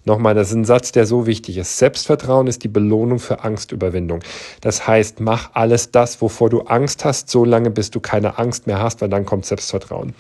Nochmal, 0.05 0.35
das 0.35 0.49
ist 0.49 0.57
ein 0.57 0.65
Satz, 0.65 0.91
der 0.91 1.07
so 1.07 1.25
wichtig 1.25 1.57
ist. 1.57 1.79
Selbstvertrauen 1.79 2.45
ist 2.45 2.63
die 2.63 2.67
Belohnung 2.67 3.17
für 3.17 3.43
Angstüberwindung. 3.43 4.19
Das 4.61 4.85
heißt, 4.85 5.19
mach 5.19 5.49
alles 5.53 5.89
das, 5.89 6.21
wovor 6.21 6.51
du 6.51 6.61
Angst 6.61 7.03
hast, 7.03 7.31
so 7.31 7.45
lange, 7.45 7.71
bis 7.71 7.89
du 7.89 7.99
keine 7.99 8.37
Angst 8.37 8.67
mehr 8.67 8.79
hast, 8.79 9.01
weil 9.01 9.09
dann 9.09 9.25
kommt 9.25 9.47
Selbstvertrauen. 9.47 10.13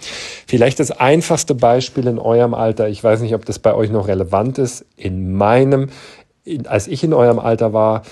Vielleicht 0.47 0.79
das 0.79 0.89
einfachste 0.89 1.53
Beispiel 1.53 2.07
in 2.07 2.17
eurem 2.17 2.55
Alter, 2.55 2.89
ich 2.89 3.03
weiß 3.03 3.21
nicht, 3.21 3.35
ob 3.35 3.45
das 3.45 3.59
bei 3.59 3.75
euch 3.75 3.91
noch 3.91 4.07
relevant 4.07 4.57
ist, 4.57 4.83
in 4.95 5.35
meinem 5.35 5.89
als 6.65 6.87
ich 6.87 7.03
in 7.03 7.13
eurem 7.13 7.39
Alter 7.39 7.73
war, 7.73 8.03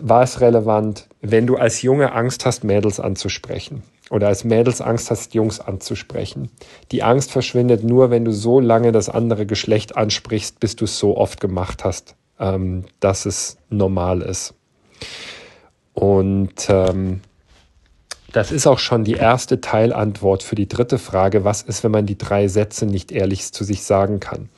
war 0.00 0.22
es 0.22 0.40
relevant, 0.40 1.06
wenn 1.20 1.46
du 1.46 1.56
als 1.56 1.82
Junge 1.82 2.12
Angst 2.12 2.44
hast, 2.44 2.64
Mädels 2.64 3.00
anzusprechen 3.00 3.82
oder 4.10 4.26
als 4.28 4.44
Mädels 4.44 4.80
Angst 4.80 5.10
hast, 5.10 5.34
Jungs 5.34 5.60
anzusprechen. 5.60 6.50
Die 6.90 7.02
Angst 7.02 7.30
verschwindet 7.30 7.84
nur, 7.84 8.10
wenn 8.10 8.24
du 8.24 8.32
so 8.32 8.60
lange 8.60 8.92
das 8.92 9.08
andere 9.08 9.46
Geschlecht 9.46 9.96
ansprichst, 9.96 10.60
bis 10.60 10.76
du 10.76 10.84
es 10.84 10.98
so 10.98 11.16
oft 11.16 11.40
gemacht 11.40 11.84
hast, 11.84 12.16
ähm, 12.38 12.84
dass 12.98 13.24
es 13.24 13.56
normal 13.70 14.20
ist. 14.22 14.54
Und 15.94 16.66
ähm, 16.68 17.20
das 18.32 18.52
ist 18.52 18.66
auch 18.66 18.78
schon 18.78 19.04
die 19.04 19.14
erste 19.14 19.60
Teilantwort 19.60 20.42
für 20.42 20.54
die 20.54 20.68
dritte 20.68 20.98
Frage. 20.98 21.44
Was 21.44 21.62
ist, 21.62 21.84
wenn 21.84 21.90
man 21.90 22.06
die 22.06 22.18
drei 22.18 22.48
Sätze 22.48 22.86
nicht 22.86 23.12
ehrlich 23.12 23.52
zu 23.52 23.64
sich 23.64 23.82
sagen 23.82 24.20
kann? 24.20 24.48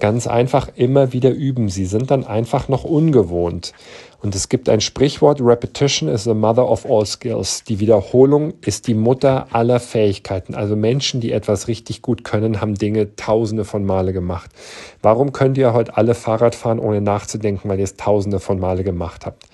Ganz 0.00 0.26
einfach 0.26 0.68
immer 0.74 1.12
wieder 1.12 1.30
üben. 1.30 1.68
Sie 1.68 1.86
sind 1.86 2.10
dann 2.10 2.24
einfach 2.24 2.68
noch 2.68 2.84
ungewohnt. 2.84 3.72
Und 4.20 4.34
es 4.34 4.48
gibt 4.48 4.68
ein 4.68 4.80
Sprichwort, 4.80 5.40
Repetition 5.40 6.08
is 6.08 6.24
the 6.24 6.34
mother 6.34 6.68
of 6.68 6.84
all 6.90 7.04
skills. 7.04 7.62
Die 7.62 7.78
Wiederholung 7.78 8.54
ist 8.62 8.86
die 8.86 8.94
Mutter 8.94 9.46
aller 9.52 9.78
Fähigkeiten. 9.80 10.54
Also 10.54 10.76
Menschen, 10.76 11.20
die 11.20 11.30
etwas 11.30 11.68
richtig 11.68 12.02
gut 12.02 12.24
können, 12.24 12.60
haben 12.60 12.74
Dinge 12.74 13.14
tausende 13.16 13.64
von 13.64 13.84
Male 13.84 14.12
gemacht. 14.12 14.50
Warum 15.02 15.32
könnt 15.32 15.58
ihr 15.58 15.74
heute 15.74 15.96
alle 15.96 16.14
Fahrrad 16.14 16.54
fahren, 16.54 16.78
ohne 16.78 17.00
nachzudenken, 17.00 17.68
weil 17.68 17.78
ihr 17.78 17.84
es 17.84 17.96
tausende 17.96 18.40
von 18.40 18.58
Male 18.58 18.82
gemacht 18.82 19.26
habt? 19.26 19.44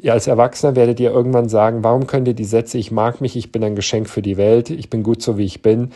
Ihr 0.00 0.14
als 0.14 0.26
Erwachsener 0.26 0.76
werdet 0.76 0.98
ihr 0.98 1.10
irgendwann 1.10 1.50
sagen, 1.50 1.84
warum 1.84 2.06
könnt 2.06 2.26
ihr 2.26 2.32
die 2.32 2.44
Sätze, 2.44 2.78
ich 2.78 2.90
mag 2.90 3.20
mich, 3.20 3.36
ich 3.36 3.52
bin 3.52 3.62
ein 3.62 3.76
Geschenk 3.76 4.08
für 4.08 4.22
die 4.22 4.38
Welt, 4.38 4.70
ich 4.70 4.88
bin 4.88 5.02
gut 5.02 5.20
so 5.20 5.36
wie 5.36 5.44
ich 5.44 5.60
bin, 5.60 5.90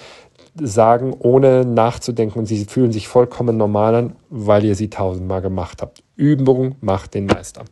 sagen, 0.61 1.15
ohne 1.19 1.65
nachzudenken 1.65 2.39
und 2.39 2.47
sie 2.47 2.65
fühlen 2.65 2.93
sich 2.93 3.09
vollkommen 3.09 3.57
normal 3.57 3.95
an, 3.95 4.17
weil 4.31 4.65
ihr 4.65 4.75
sie 4.75 4.91
tausendmal 4.91 5.43
gemacht 5.43 5.83
habt. 5.83 6.03
Übung 6.17 6.77
macht 6.81 7.15
den 7.15 7.27
Meister. 7.27 7.65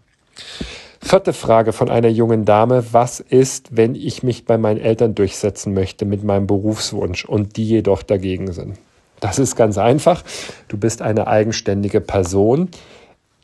Vierte 1.01 1.33
Frage 1.33 1.73
von 1.73 1.91
einer 1.91 2.09
jungen 2.09 2.45
Dame. 2.45 2.85
Was 2.93 3.21
ist, 3.21 3.77
wenn 3.77 3.95
ich 3.95 4.23
mich 4.23 4.45
bei 4.45 4.57
meinen 4.57 4.81
Eltern 4.81 5.15
durchsetzen 5.15 5.75
möchte 5.75 6.05
mit 6.05 6.23
meinem 6.23 6.47
Berufswunsch 6.47 7.25
und 7.25 7.57
die 7.57 7.67
jedoch 7.67 8.03
dagegen 8.03 8.53
sind? 8.53 8.79
Das 9.21 9.39
ist 9.39 9.57
ganz 9.57 9.79
einfach. 9.79 10.23
Du 10.69 10.77
bist 10.77 11.03
eine 11.03 11.27
eigenständige 11.27 12.01
Person. 12.01 12.71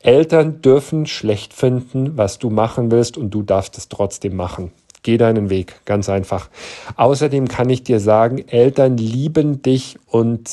Eltern 0.00 0.62
dürfen 0.62 1.06
schlecht 1.06 1.52
finden, 1.52 2.16
was 2.16 2.38
du 2.38 2.50
machen 2.50 2.90
willst 2.90 3.16
und 3.16 3.30
du 3.30 3.42
darfst 3.42 3.76
es 3.76 3.88
trotzdem 3.88 4.36
machen. 4.36 4.72
Geh 5.02 5.16
deinen 5.16 5.50
Weg, 5.50 5.80
ganz 5.84 6.08
einfach. 6.08 6.48
Außerdem 6.96 7.48
kann 7.48 7.70
ich 7.70 7.82
dir 7.82 8.00
sagen, 8.00 8.46
Eltern 8.48 8.96
lieben 8.96 9.62
dich 9.62 9.98
und 10.06 10.48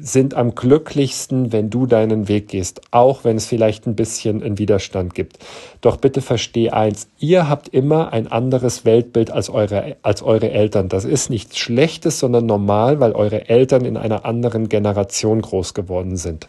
sind 0.00 0.34
am 0.34 0.54
glücklichsten, 0.54 1.52
wenn 1.52 1.70
du 1.70 1.86
deinen 1.86 2.28
Weg 2.28 2.48
gehst, 2.48 2.80
auch 2.90 3.24
wenn 3.24 3.36
es 3.36 3.46
vielleicht 3.46 3.86
ein 3.86 3.96
bisschen 3.96 4.42
einen 4.42 4.58
Widerstand 4.58 5.14
gibt. 5.14 5.38
Doch 5.80 5.96
bitte 5.96 6.20
versteh 6.20 6.70
eins, 6.70 7.08
ihr 7.18 7.48
habt 7.48 7.68
immer 7.68 8.12
ein 8.12 8.30
anderes 8.30 8.84
Weltbild 8.84 9.30
als 9.30 9.50
eure, 9.50 9.96
als 10.02 10.22
eure 10.22 10.50
Eltern. 10.50 10.88
Das 10.88 11.04
ist 11.04 11.30
nichts 11.30 11.58
Schlechtes, 11.58 12.20
sondern 12.20 12.46
normal, 12.46 13.00
weil 13.00 13.12
eure 13.12 13.48
Eltern 13.48 13.84
in 13.84 13.96
einer 13.96 14.24
anderen 14.24 14.68
Generation 14.68 15.42
groß 15.42 15.74
geworden 15.74 16.16
sind. 16.16 16.46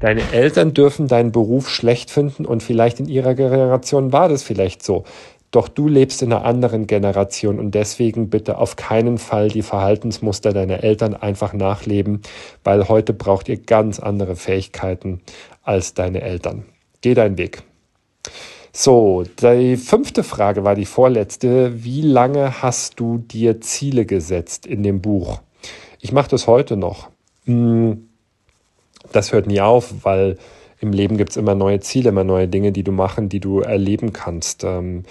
Deine 0.00 0.22
Eltern 0.32 0.74
dürfen 0.74 1.08
deinen 1.08 1.32
Beruf 1.32 1.68
schlecht 1.68 2.10
finden 2.10 2.46
und 2.46 2.62
vielleicht 2.62 3.00
in 3.00 3.08
ihrer 3.08 3.34
Generation 3.34 4.12
war 4.12 4.28
das 4.28 4.42
vielleicht 4.42 4.84
so. 4.84 5.04
Doch 5.50 5.68
du 5.68 5.88
lebst 5.88 6.22
in 6.22 6.32
einer 6.32 6.44
anderen 6.44 6.86
Generation 6.86 7.58
und 7.58 7.74
deswegen 7.74 8.28
bitte 8.28 8.58
auf 8.58 8.76
keinen 8.76 9.18
Fall 9.18 9.48
die 9.48 9.62
Verhaltensmuster 9.62 10.52
deiner 10.52 10.82
Eltern 10.84 11.14
einfach 11.14 11.54
nachleben, 11.54 12.20
weil 12.64 12.88
heute 12.88 13.14
braucht 13.14 13.48
ihr 13.48 13.56
ganz 13.56 13.98
andere 13.98 14.36
Fähigkeiten 14.36 15.22
als 15.62 15.94
deine 15.94 16.20
Eltern. 16.20 16.64
Geh 17.00 17.14
deinen 17.14 17.38
Weg. 17.38 17.62
So, 18.72 19.24
die 19.40 19.76
fünfte 19.76 20.22
Frage 20.22 20.64
war 20.64 20.74
die 20.74 20.84
vorletzte. 20.84 21.82
Wie 21.82 22.02
lange 22.02 22.62
hast 22.62 23.00
du 23.00 23.18
dir 23.18 23.60
Ziele 23.60 24.04
gesetzt 24.04 24.66
in 24.66 24.82
dem 24.82 25.00
Buch? 25.00 25.40
Ich 26.00 26.12
mache 26.12 26.30
das 26.30 26.46
heute 26.46 26.76
noch. 26.76 27.08
Hm, 27.44 28.08
das 29.12 29.32
hört 29.32 29.46
nie 29.46 29.60
auf, 29.60 30.04
weil 30.04 30.36
im 30.80 30.92
Leben 30.92 31.16
gibt 31.16 31.30
es 31.30 31.36
immer 31.36 31.54
neue 31.54 31.80
Ziele, 31.80 32.10
immer 32.10 32.24
neue 32.24 32.48
Dinge, 32.48 32.72
die 32.72 32.84
du 32.84 32.92
machen, 32.92 33.28
die 33.28 33.40
du 33.40 33.60
erleben 33.60 34.12
kannst. 34.12 34.64
Ähm, 34.64 35.04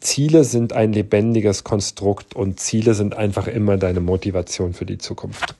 Ziele 0.00 0.44
sind 0.44 0.72
ein 0.72 0.92
lebendiges 0.92 1.64
Konstrukt 1.64 2.36
und 2.36 2.60
Ziele 2.60 2.94
sind 2.94 3.16
einfach 3.16 3.46
immer 3.46 3.76
deine 3.76 4.00
Motivation 4.00 4.72
für 4.72 4.86
die 4.86 4.98
Zukunft. 4.98 5.54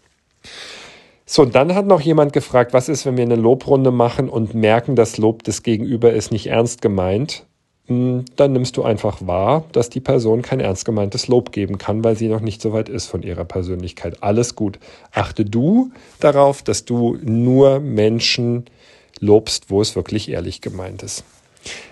So, 1.26 1.44
dann 1.44 1.74
hat 1.74 1.86
noch 1.86 2.00
jemand 2.00 2.32
gefragt, 2.32 2.72
was 2.72 2.88
ist, 2.88 3.06
wenn 3.06 3.16
wir 3.16 3.24
eine 3.24 3.36
Lobrunde 3.36 3.90
machen 3.92 4.28
und 4.28 4.54
merken, 4.54 4.96
das 4.96 5.16
Lob 5.16 5.44
des 5.44 5.62
Gegenüber 5.62 6.12
ist 6.12 6.32
nicht 6.32 6.48
ernst 6.48 6.82
gemeint? 6.82 7.44
Hm, 7.86 8.24
dann 8.36 8.52
nimmst 8.52 8.76
du 8.76 8.82
einfach 8.82 9.18
wahr, 9.26 9.64
dass 9.72 9.90
die 9.90 10.00
Person 10.00 10.42
kein 10.42 10.60
ernst 10.60 10.84
gemeintes 10.84 11.28
Lob 11.28 11.52
geben 11.52 11.78
kann, 11.78 12.04
weil 12.04 12.16
sie 12.16 12.28
noch 12.28 12.40
nicht 12.40 12.62
so 12.62 12.72
weit 12.72 12.88
ist 12.88 13.06
von 13.06 13.22
ihrer 13.22 13.44
Persönlichkeit. 13.44 14.22
Alles 14.22 14.54
gut. 14.54 14.78
Achte 15.12 15.44
du 15.44 15.90
darauf, 16.20 16.62
dass 16.62 16.84
du 16.84 17.16
nur 17.22 17.80
Menschen 17.80 18.66
lobst, 19.18 19.70
wo 19.70 19.80
es 19.80 19.96
wirklich 19.96 20.28
ehrlich 20.28 20.60
gemeint 20.60 21.02
ist. 21.02 21.24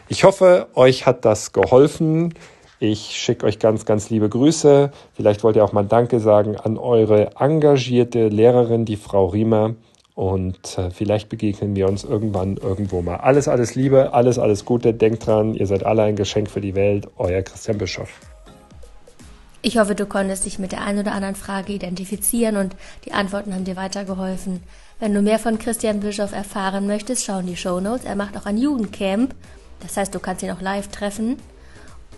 Ich 0.08 0.25
hoffe, 0.25 0.68
euch 0.75 1.06
hat 1.06 1.25
das 1.25 1.52
geholfen. 1.52 2.34
Ich 2.80 3.16
schicke 3.16 3.44
euch 3.44 3.58
ganz, 3.58 3.84
ganz 3.84 4.08
liebe 4.08 4.28
Grüße. 4.28 4.92
Vielleicht 5.14 5.42
wollt 5.42 5.56
ihr 5.56 5.64
auch 5.64 5.72
mal 5.72 5.84
Danke 5.84 6.20
sagen 6.20 6.56
an 6.56 6.78
eure 6.78 7.32
engagierte 7.38 8.28
Lehrerin, 8.28 8.84
die 8.84 8.96
Frau 8.96 9.26
Riemer. 9.26 9.75
Und 10.14 10.78
äh, 10.78 10.90
vielleicht 10.90 11.28
begegnen 11.28 11.76
wir 11.76 11.88
uns 11.88 12.04
irgendwann 12.04 12.56
irgendwo 12.56 13.02
mal. 13.02 13.16
Alles, 13.16 13.46
alles 13.46 13.75
Liebe, 13.75 14.14
alles, 14.14 14.38
alles 14.38 14.64
Gute. 14.64 14.94
Denkt 14.94 15.26
dran, 15.26 15.54
ihr 15.54 15.66
seid 15.66 15.84
alle 15.84 16.02
ein 16.02 16.16
Geschenk 16.16 16.50
für 16.50 16.60
die 16.60 16.75
Welt. 16.75 17.08
Euer 17.18 17.42
Christian 17.42 17.78
Bischof. 17.78 18.08
Ich 19.60 19.76
hoffe, 19.76 19.94
du 19.94 20.06
konntest 20.06 20.46
dich 20.46 20.58
mit 20.58 20.72
der 20.72 20.82
einen 20.82 21.00
oder 21.00 21.12
anderen 21.12 21.34
Frage 21.34 21.72
identifizieren 21.72 22.56
und 22.56 22.76
die 23.04 23.12
Antworten 23.12 23.54
haben 23.54 23.64
dir 23.64 23.76
weitergeholfen. 23.76 24.62
Wenn 25.00 25.14
du 25.14 25.22
mehr 25.22 25.38
von 25.38 25.58
Christian 25.58 26.00
Bischof 26.00 26.32
erfahren 26.32 26.86
möchtest, 26.88 27.24
schau 27.24 27.38
in 27.38 27.46
die 27.46 27.56
Show 27.56 27.78
Notes. 27.78 28.04
Er 28.04 28.16
macht 28.16 28.36
auch 28.36 28.46
ein 28.46 28.58
Jugendcamp. 28.58 29.34
Das 29.80 29.96
heißt, 29.96 30.12
du 30.12 30.18
kannst 30.18 30.42
ihn 30.42 30.50
auch 30.50 30.60
live 30.60 30.88
treffen. 30.88 31.36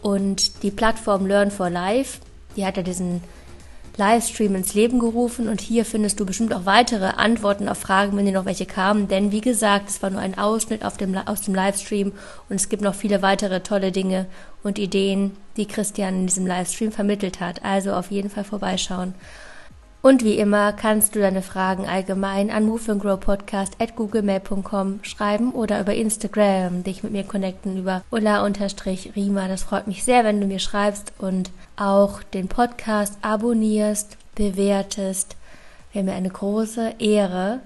Und 0.00 0.62
die 0.62 0.70
Plattform 0.70 1.26
Learn 1.26 1.50
for 1.50 1.68
Life, 1.68 2.20
die 2.56 2.64
hat 2.64 2.78
ja 2.78 2.82
diesen 2.82 3.20
Livestream 3.96 4.54
ins 4.54 4.72
Leben 4.72 4.98
gerufen 4.98 5.46
und 5.46 5.60
hier 5.60 5.84
findest 5.84 6.18
du 6.20 6.24
bestimmt 6.24 6.54
auch 6.54 6.64
weitere 6.64 7.08
Antworten 7.16 7.68
auf 7.68 7.78
Fragen, 7.78 8.16
wenn 8.16 8.24
dir 8.24 8.32
noch 8.32 8.46
welche 8.46 8.64
kamen. 8.64 9.08
Denn 9.08 9.30
wie 9.30 9.42
gesagt, 9.42 9.90
es 9.90 10.02
war 10.02 10.08
nur 10.08 10.20
ein 10.20 10.38
Ausschnitt 10.38 10.80
dem, 11.00 11.16
aus 11.16 11.42
dem 11.42 11.54
Livestream 11.54 12.12
und 12.48 12.56
es 12.56 12.70
gibt 12.70 12.82
noch 12.82 12.94
viele 12.94 13.20
weitere 13.20 13.60
tolle 13.60 13.92
Dinge 13.92 14.24
und 14.62 14.78
Ideen, 14.78 15.36
die 15.58 15.66
Christian 15.66 16.20
in 16.20 16.26
diesem 16.28 16.46
Livestream 16.46 16.92
vermittelt 16.92 17.40
hat. 17.40 17.62
Also 17.62 17.92
auf 17.92 18.10
jeden 18.10 18.30
Fall 18.30 18.44
vorbeischauen. 18.44 19.14
Und 20.02 20.24
wie 20.24 20.38
immer 20.38 20.72
kannst 20.72 21.14
du 21.14 21.20
deine 21.20 21.42
Fragen 21.42 21.86
allgemein 21.86 22.50
an 22.50 22.64
Move 22.64 22.92
and 22.92 23.02
Grow 23.02 23.20
Podcast 23.20 23.74
at 23.78 23.96
googlemail.com 23.96 25.00
schreiben 25.02 25.52
oder 25.52 25.78
über 25.78 25.94
Instagram 25.94 26.84
dich 26.84 27.02
mit 27.02 27.12
mir 27.12 27.24
connecten 27.24 27.76
über 27.76 28.02
ulla-rima. 28.10 29.48
Das 29.48 29.62
freut 29.62 29.86
mich 29.86 30.02
sehr, 30.02 30.24
wenn 30.24 30.40
du 30.40 30.46
mir 30.46 30.58
schreibst 30.58 31.12
und 31.18 31.50
auch 31.76 32.22
den 32.22 32.48
Podcast 32.48 33.18
abonnierst, 33.20 34.16
bewertest. 34.36 35.36
Wäre 35.92 36.06
mir 36.06 36.14
eine 36.14 36.30
große 36.30 36.94
Ehre. 36.98 37.60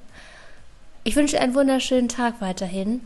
Ich 1.05 1.15
wünsche 1.15 1.41
einen 1.41 1.55
wunderschönen 1.55 2.09
Tag 2.09 2.41
weiterhin 2.41 3.03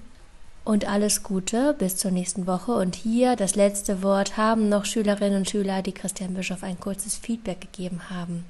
und 0.65 0.89
alles 0.89 1.23
Gute 1.23 1.75
bis 1.79 1.99
zur 1.99 2.13
nächsten 2.13 2.47
Woche. 2.47 2.73
Und 2.73 2.95
hier 2.95 3.37
das 3.37 3.57
letzte 3.57 4.03
Wort 4.03 4.39
haben 4.39 4.71
noch 4.71 4.87
Schülerinnen 4.87 5.41
und 5.41 5.51
Schüler, 5.51 5.83
die 5.83 5.93
Christian 5.93 6.33
Bischof 6.33 6.63
ein 6.63 6.81
kurzes 6.81 7.19
Feedback 7.19 7.61
gegeben 7.61 8.09
haben 8.09 8.47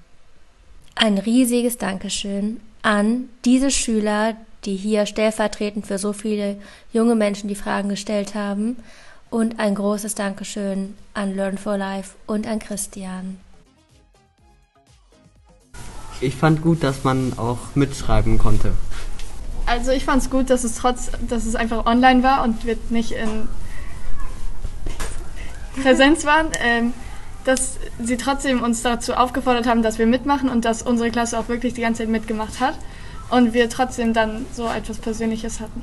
ein 0.99 1.19
riesiges 1.19 1.79
Dankeschön 1.79 2.61
an 2.83 3.29
diese 3.45 3.71
Schüler, 3.71 4.37
die 4.65 4.77
hier 4.77 5.07
stellvertretend 5.07 5.87
für 5.87 5.99
so 5.99 6.13
viele 6.13 6.59
junge 6.93 7.15
Menschen 7.15 7.49
die 7.49 7.55
Fragen 7.55 7.89
gestellt 7.89 8.35
haben. 8.35 8.77
Und 9.31 9.61
ein 9.61 9.75
großes 9.75 10.15
Dankeschön 10.15 10.95
an 11.13 11.37
Learn 11.37 11.59
for 11.59 11.77
Life 11.77 12.17
und 12.27 12.47
an 12.47 12.59
Christian. 12.59 13.39
Ich 16.21 16.35
fand 16.35 16.63
gut, 16.63 16.83
dass 16.83 17.05
man 17.05 17.39
auch 17.39 17.59
mitschreiben 17.75 18.39
konnte. 18.39 18.73
Also 19.67 19.93
ich 19.93 20.05
fand 20.05 20.23
es 20.23 20.31
gut, 20.31 20.49
dass 20.49 20.65
es 20.65 20.77
trotz, 20.77 21.11
dass 21.29 21.45
es 21.45 21.55
einfach 21.55 21.85
online 21.85 22.23
war 22.23 22.43
und 22.43 22.65
wir 22.65 22.79
nicht 22.89 23.13
in 23.13 23.49
Präsenz 25.83 26.25
waren. 26.25 26.49
Ähm, 26.61 26.95
dass 27.49 27.79
sie 27.99 28.19
trotzdem 28.19 28.63
uns 28.63 28.83
dazu 28.83 29.15
aufgefordert 29.15 29.67
haben, 29.67 29.83
dass 29.83 29.99
wir 29.99 30.07
mitmachen 30.07 30.51
und 30.51 30.67
dass 30.67 30.83
unsere 30.83 31.11
Klasse 31.11 31.39
auch 31.39 31.49
wirklich 31.49 31.73
die 31.73 31.81
ganze 31.81 32.03
Zeit 32.03 32.11
mitgemacht 32.11 32.61
hat 32.61 32.75
und 33.31 33.55
wir 33.55 33.71
trotzdem 33.71 34.13
dann 34.13 34.45
so 34.53 34.69
etwas 34.69 34.99
Persönliches 34.99 35.61
hatten. 35.61 35.83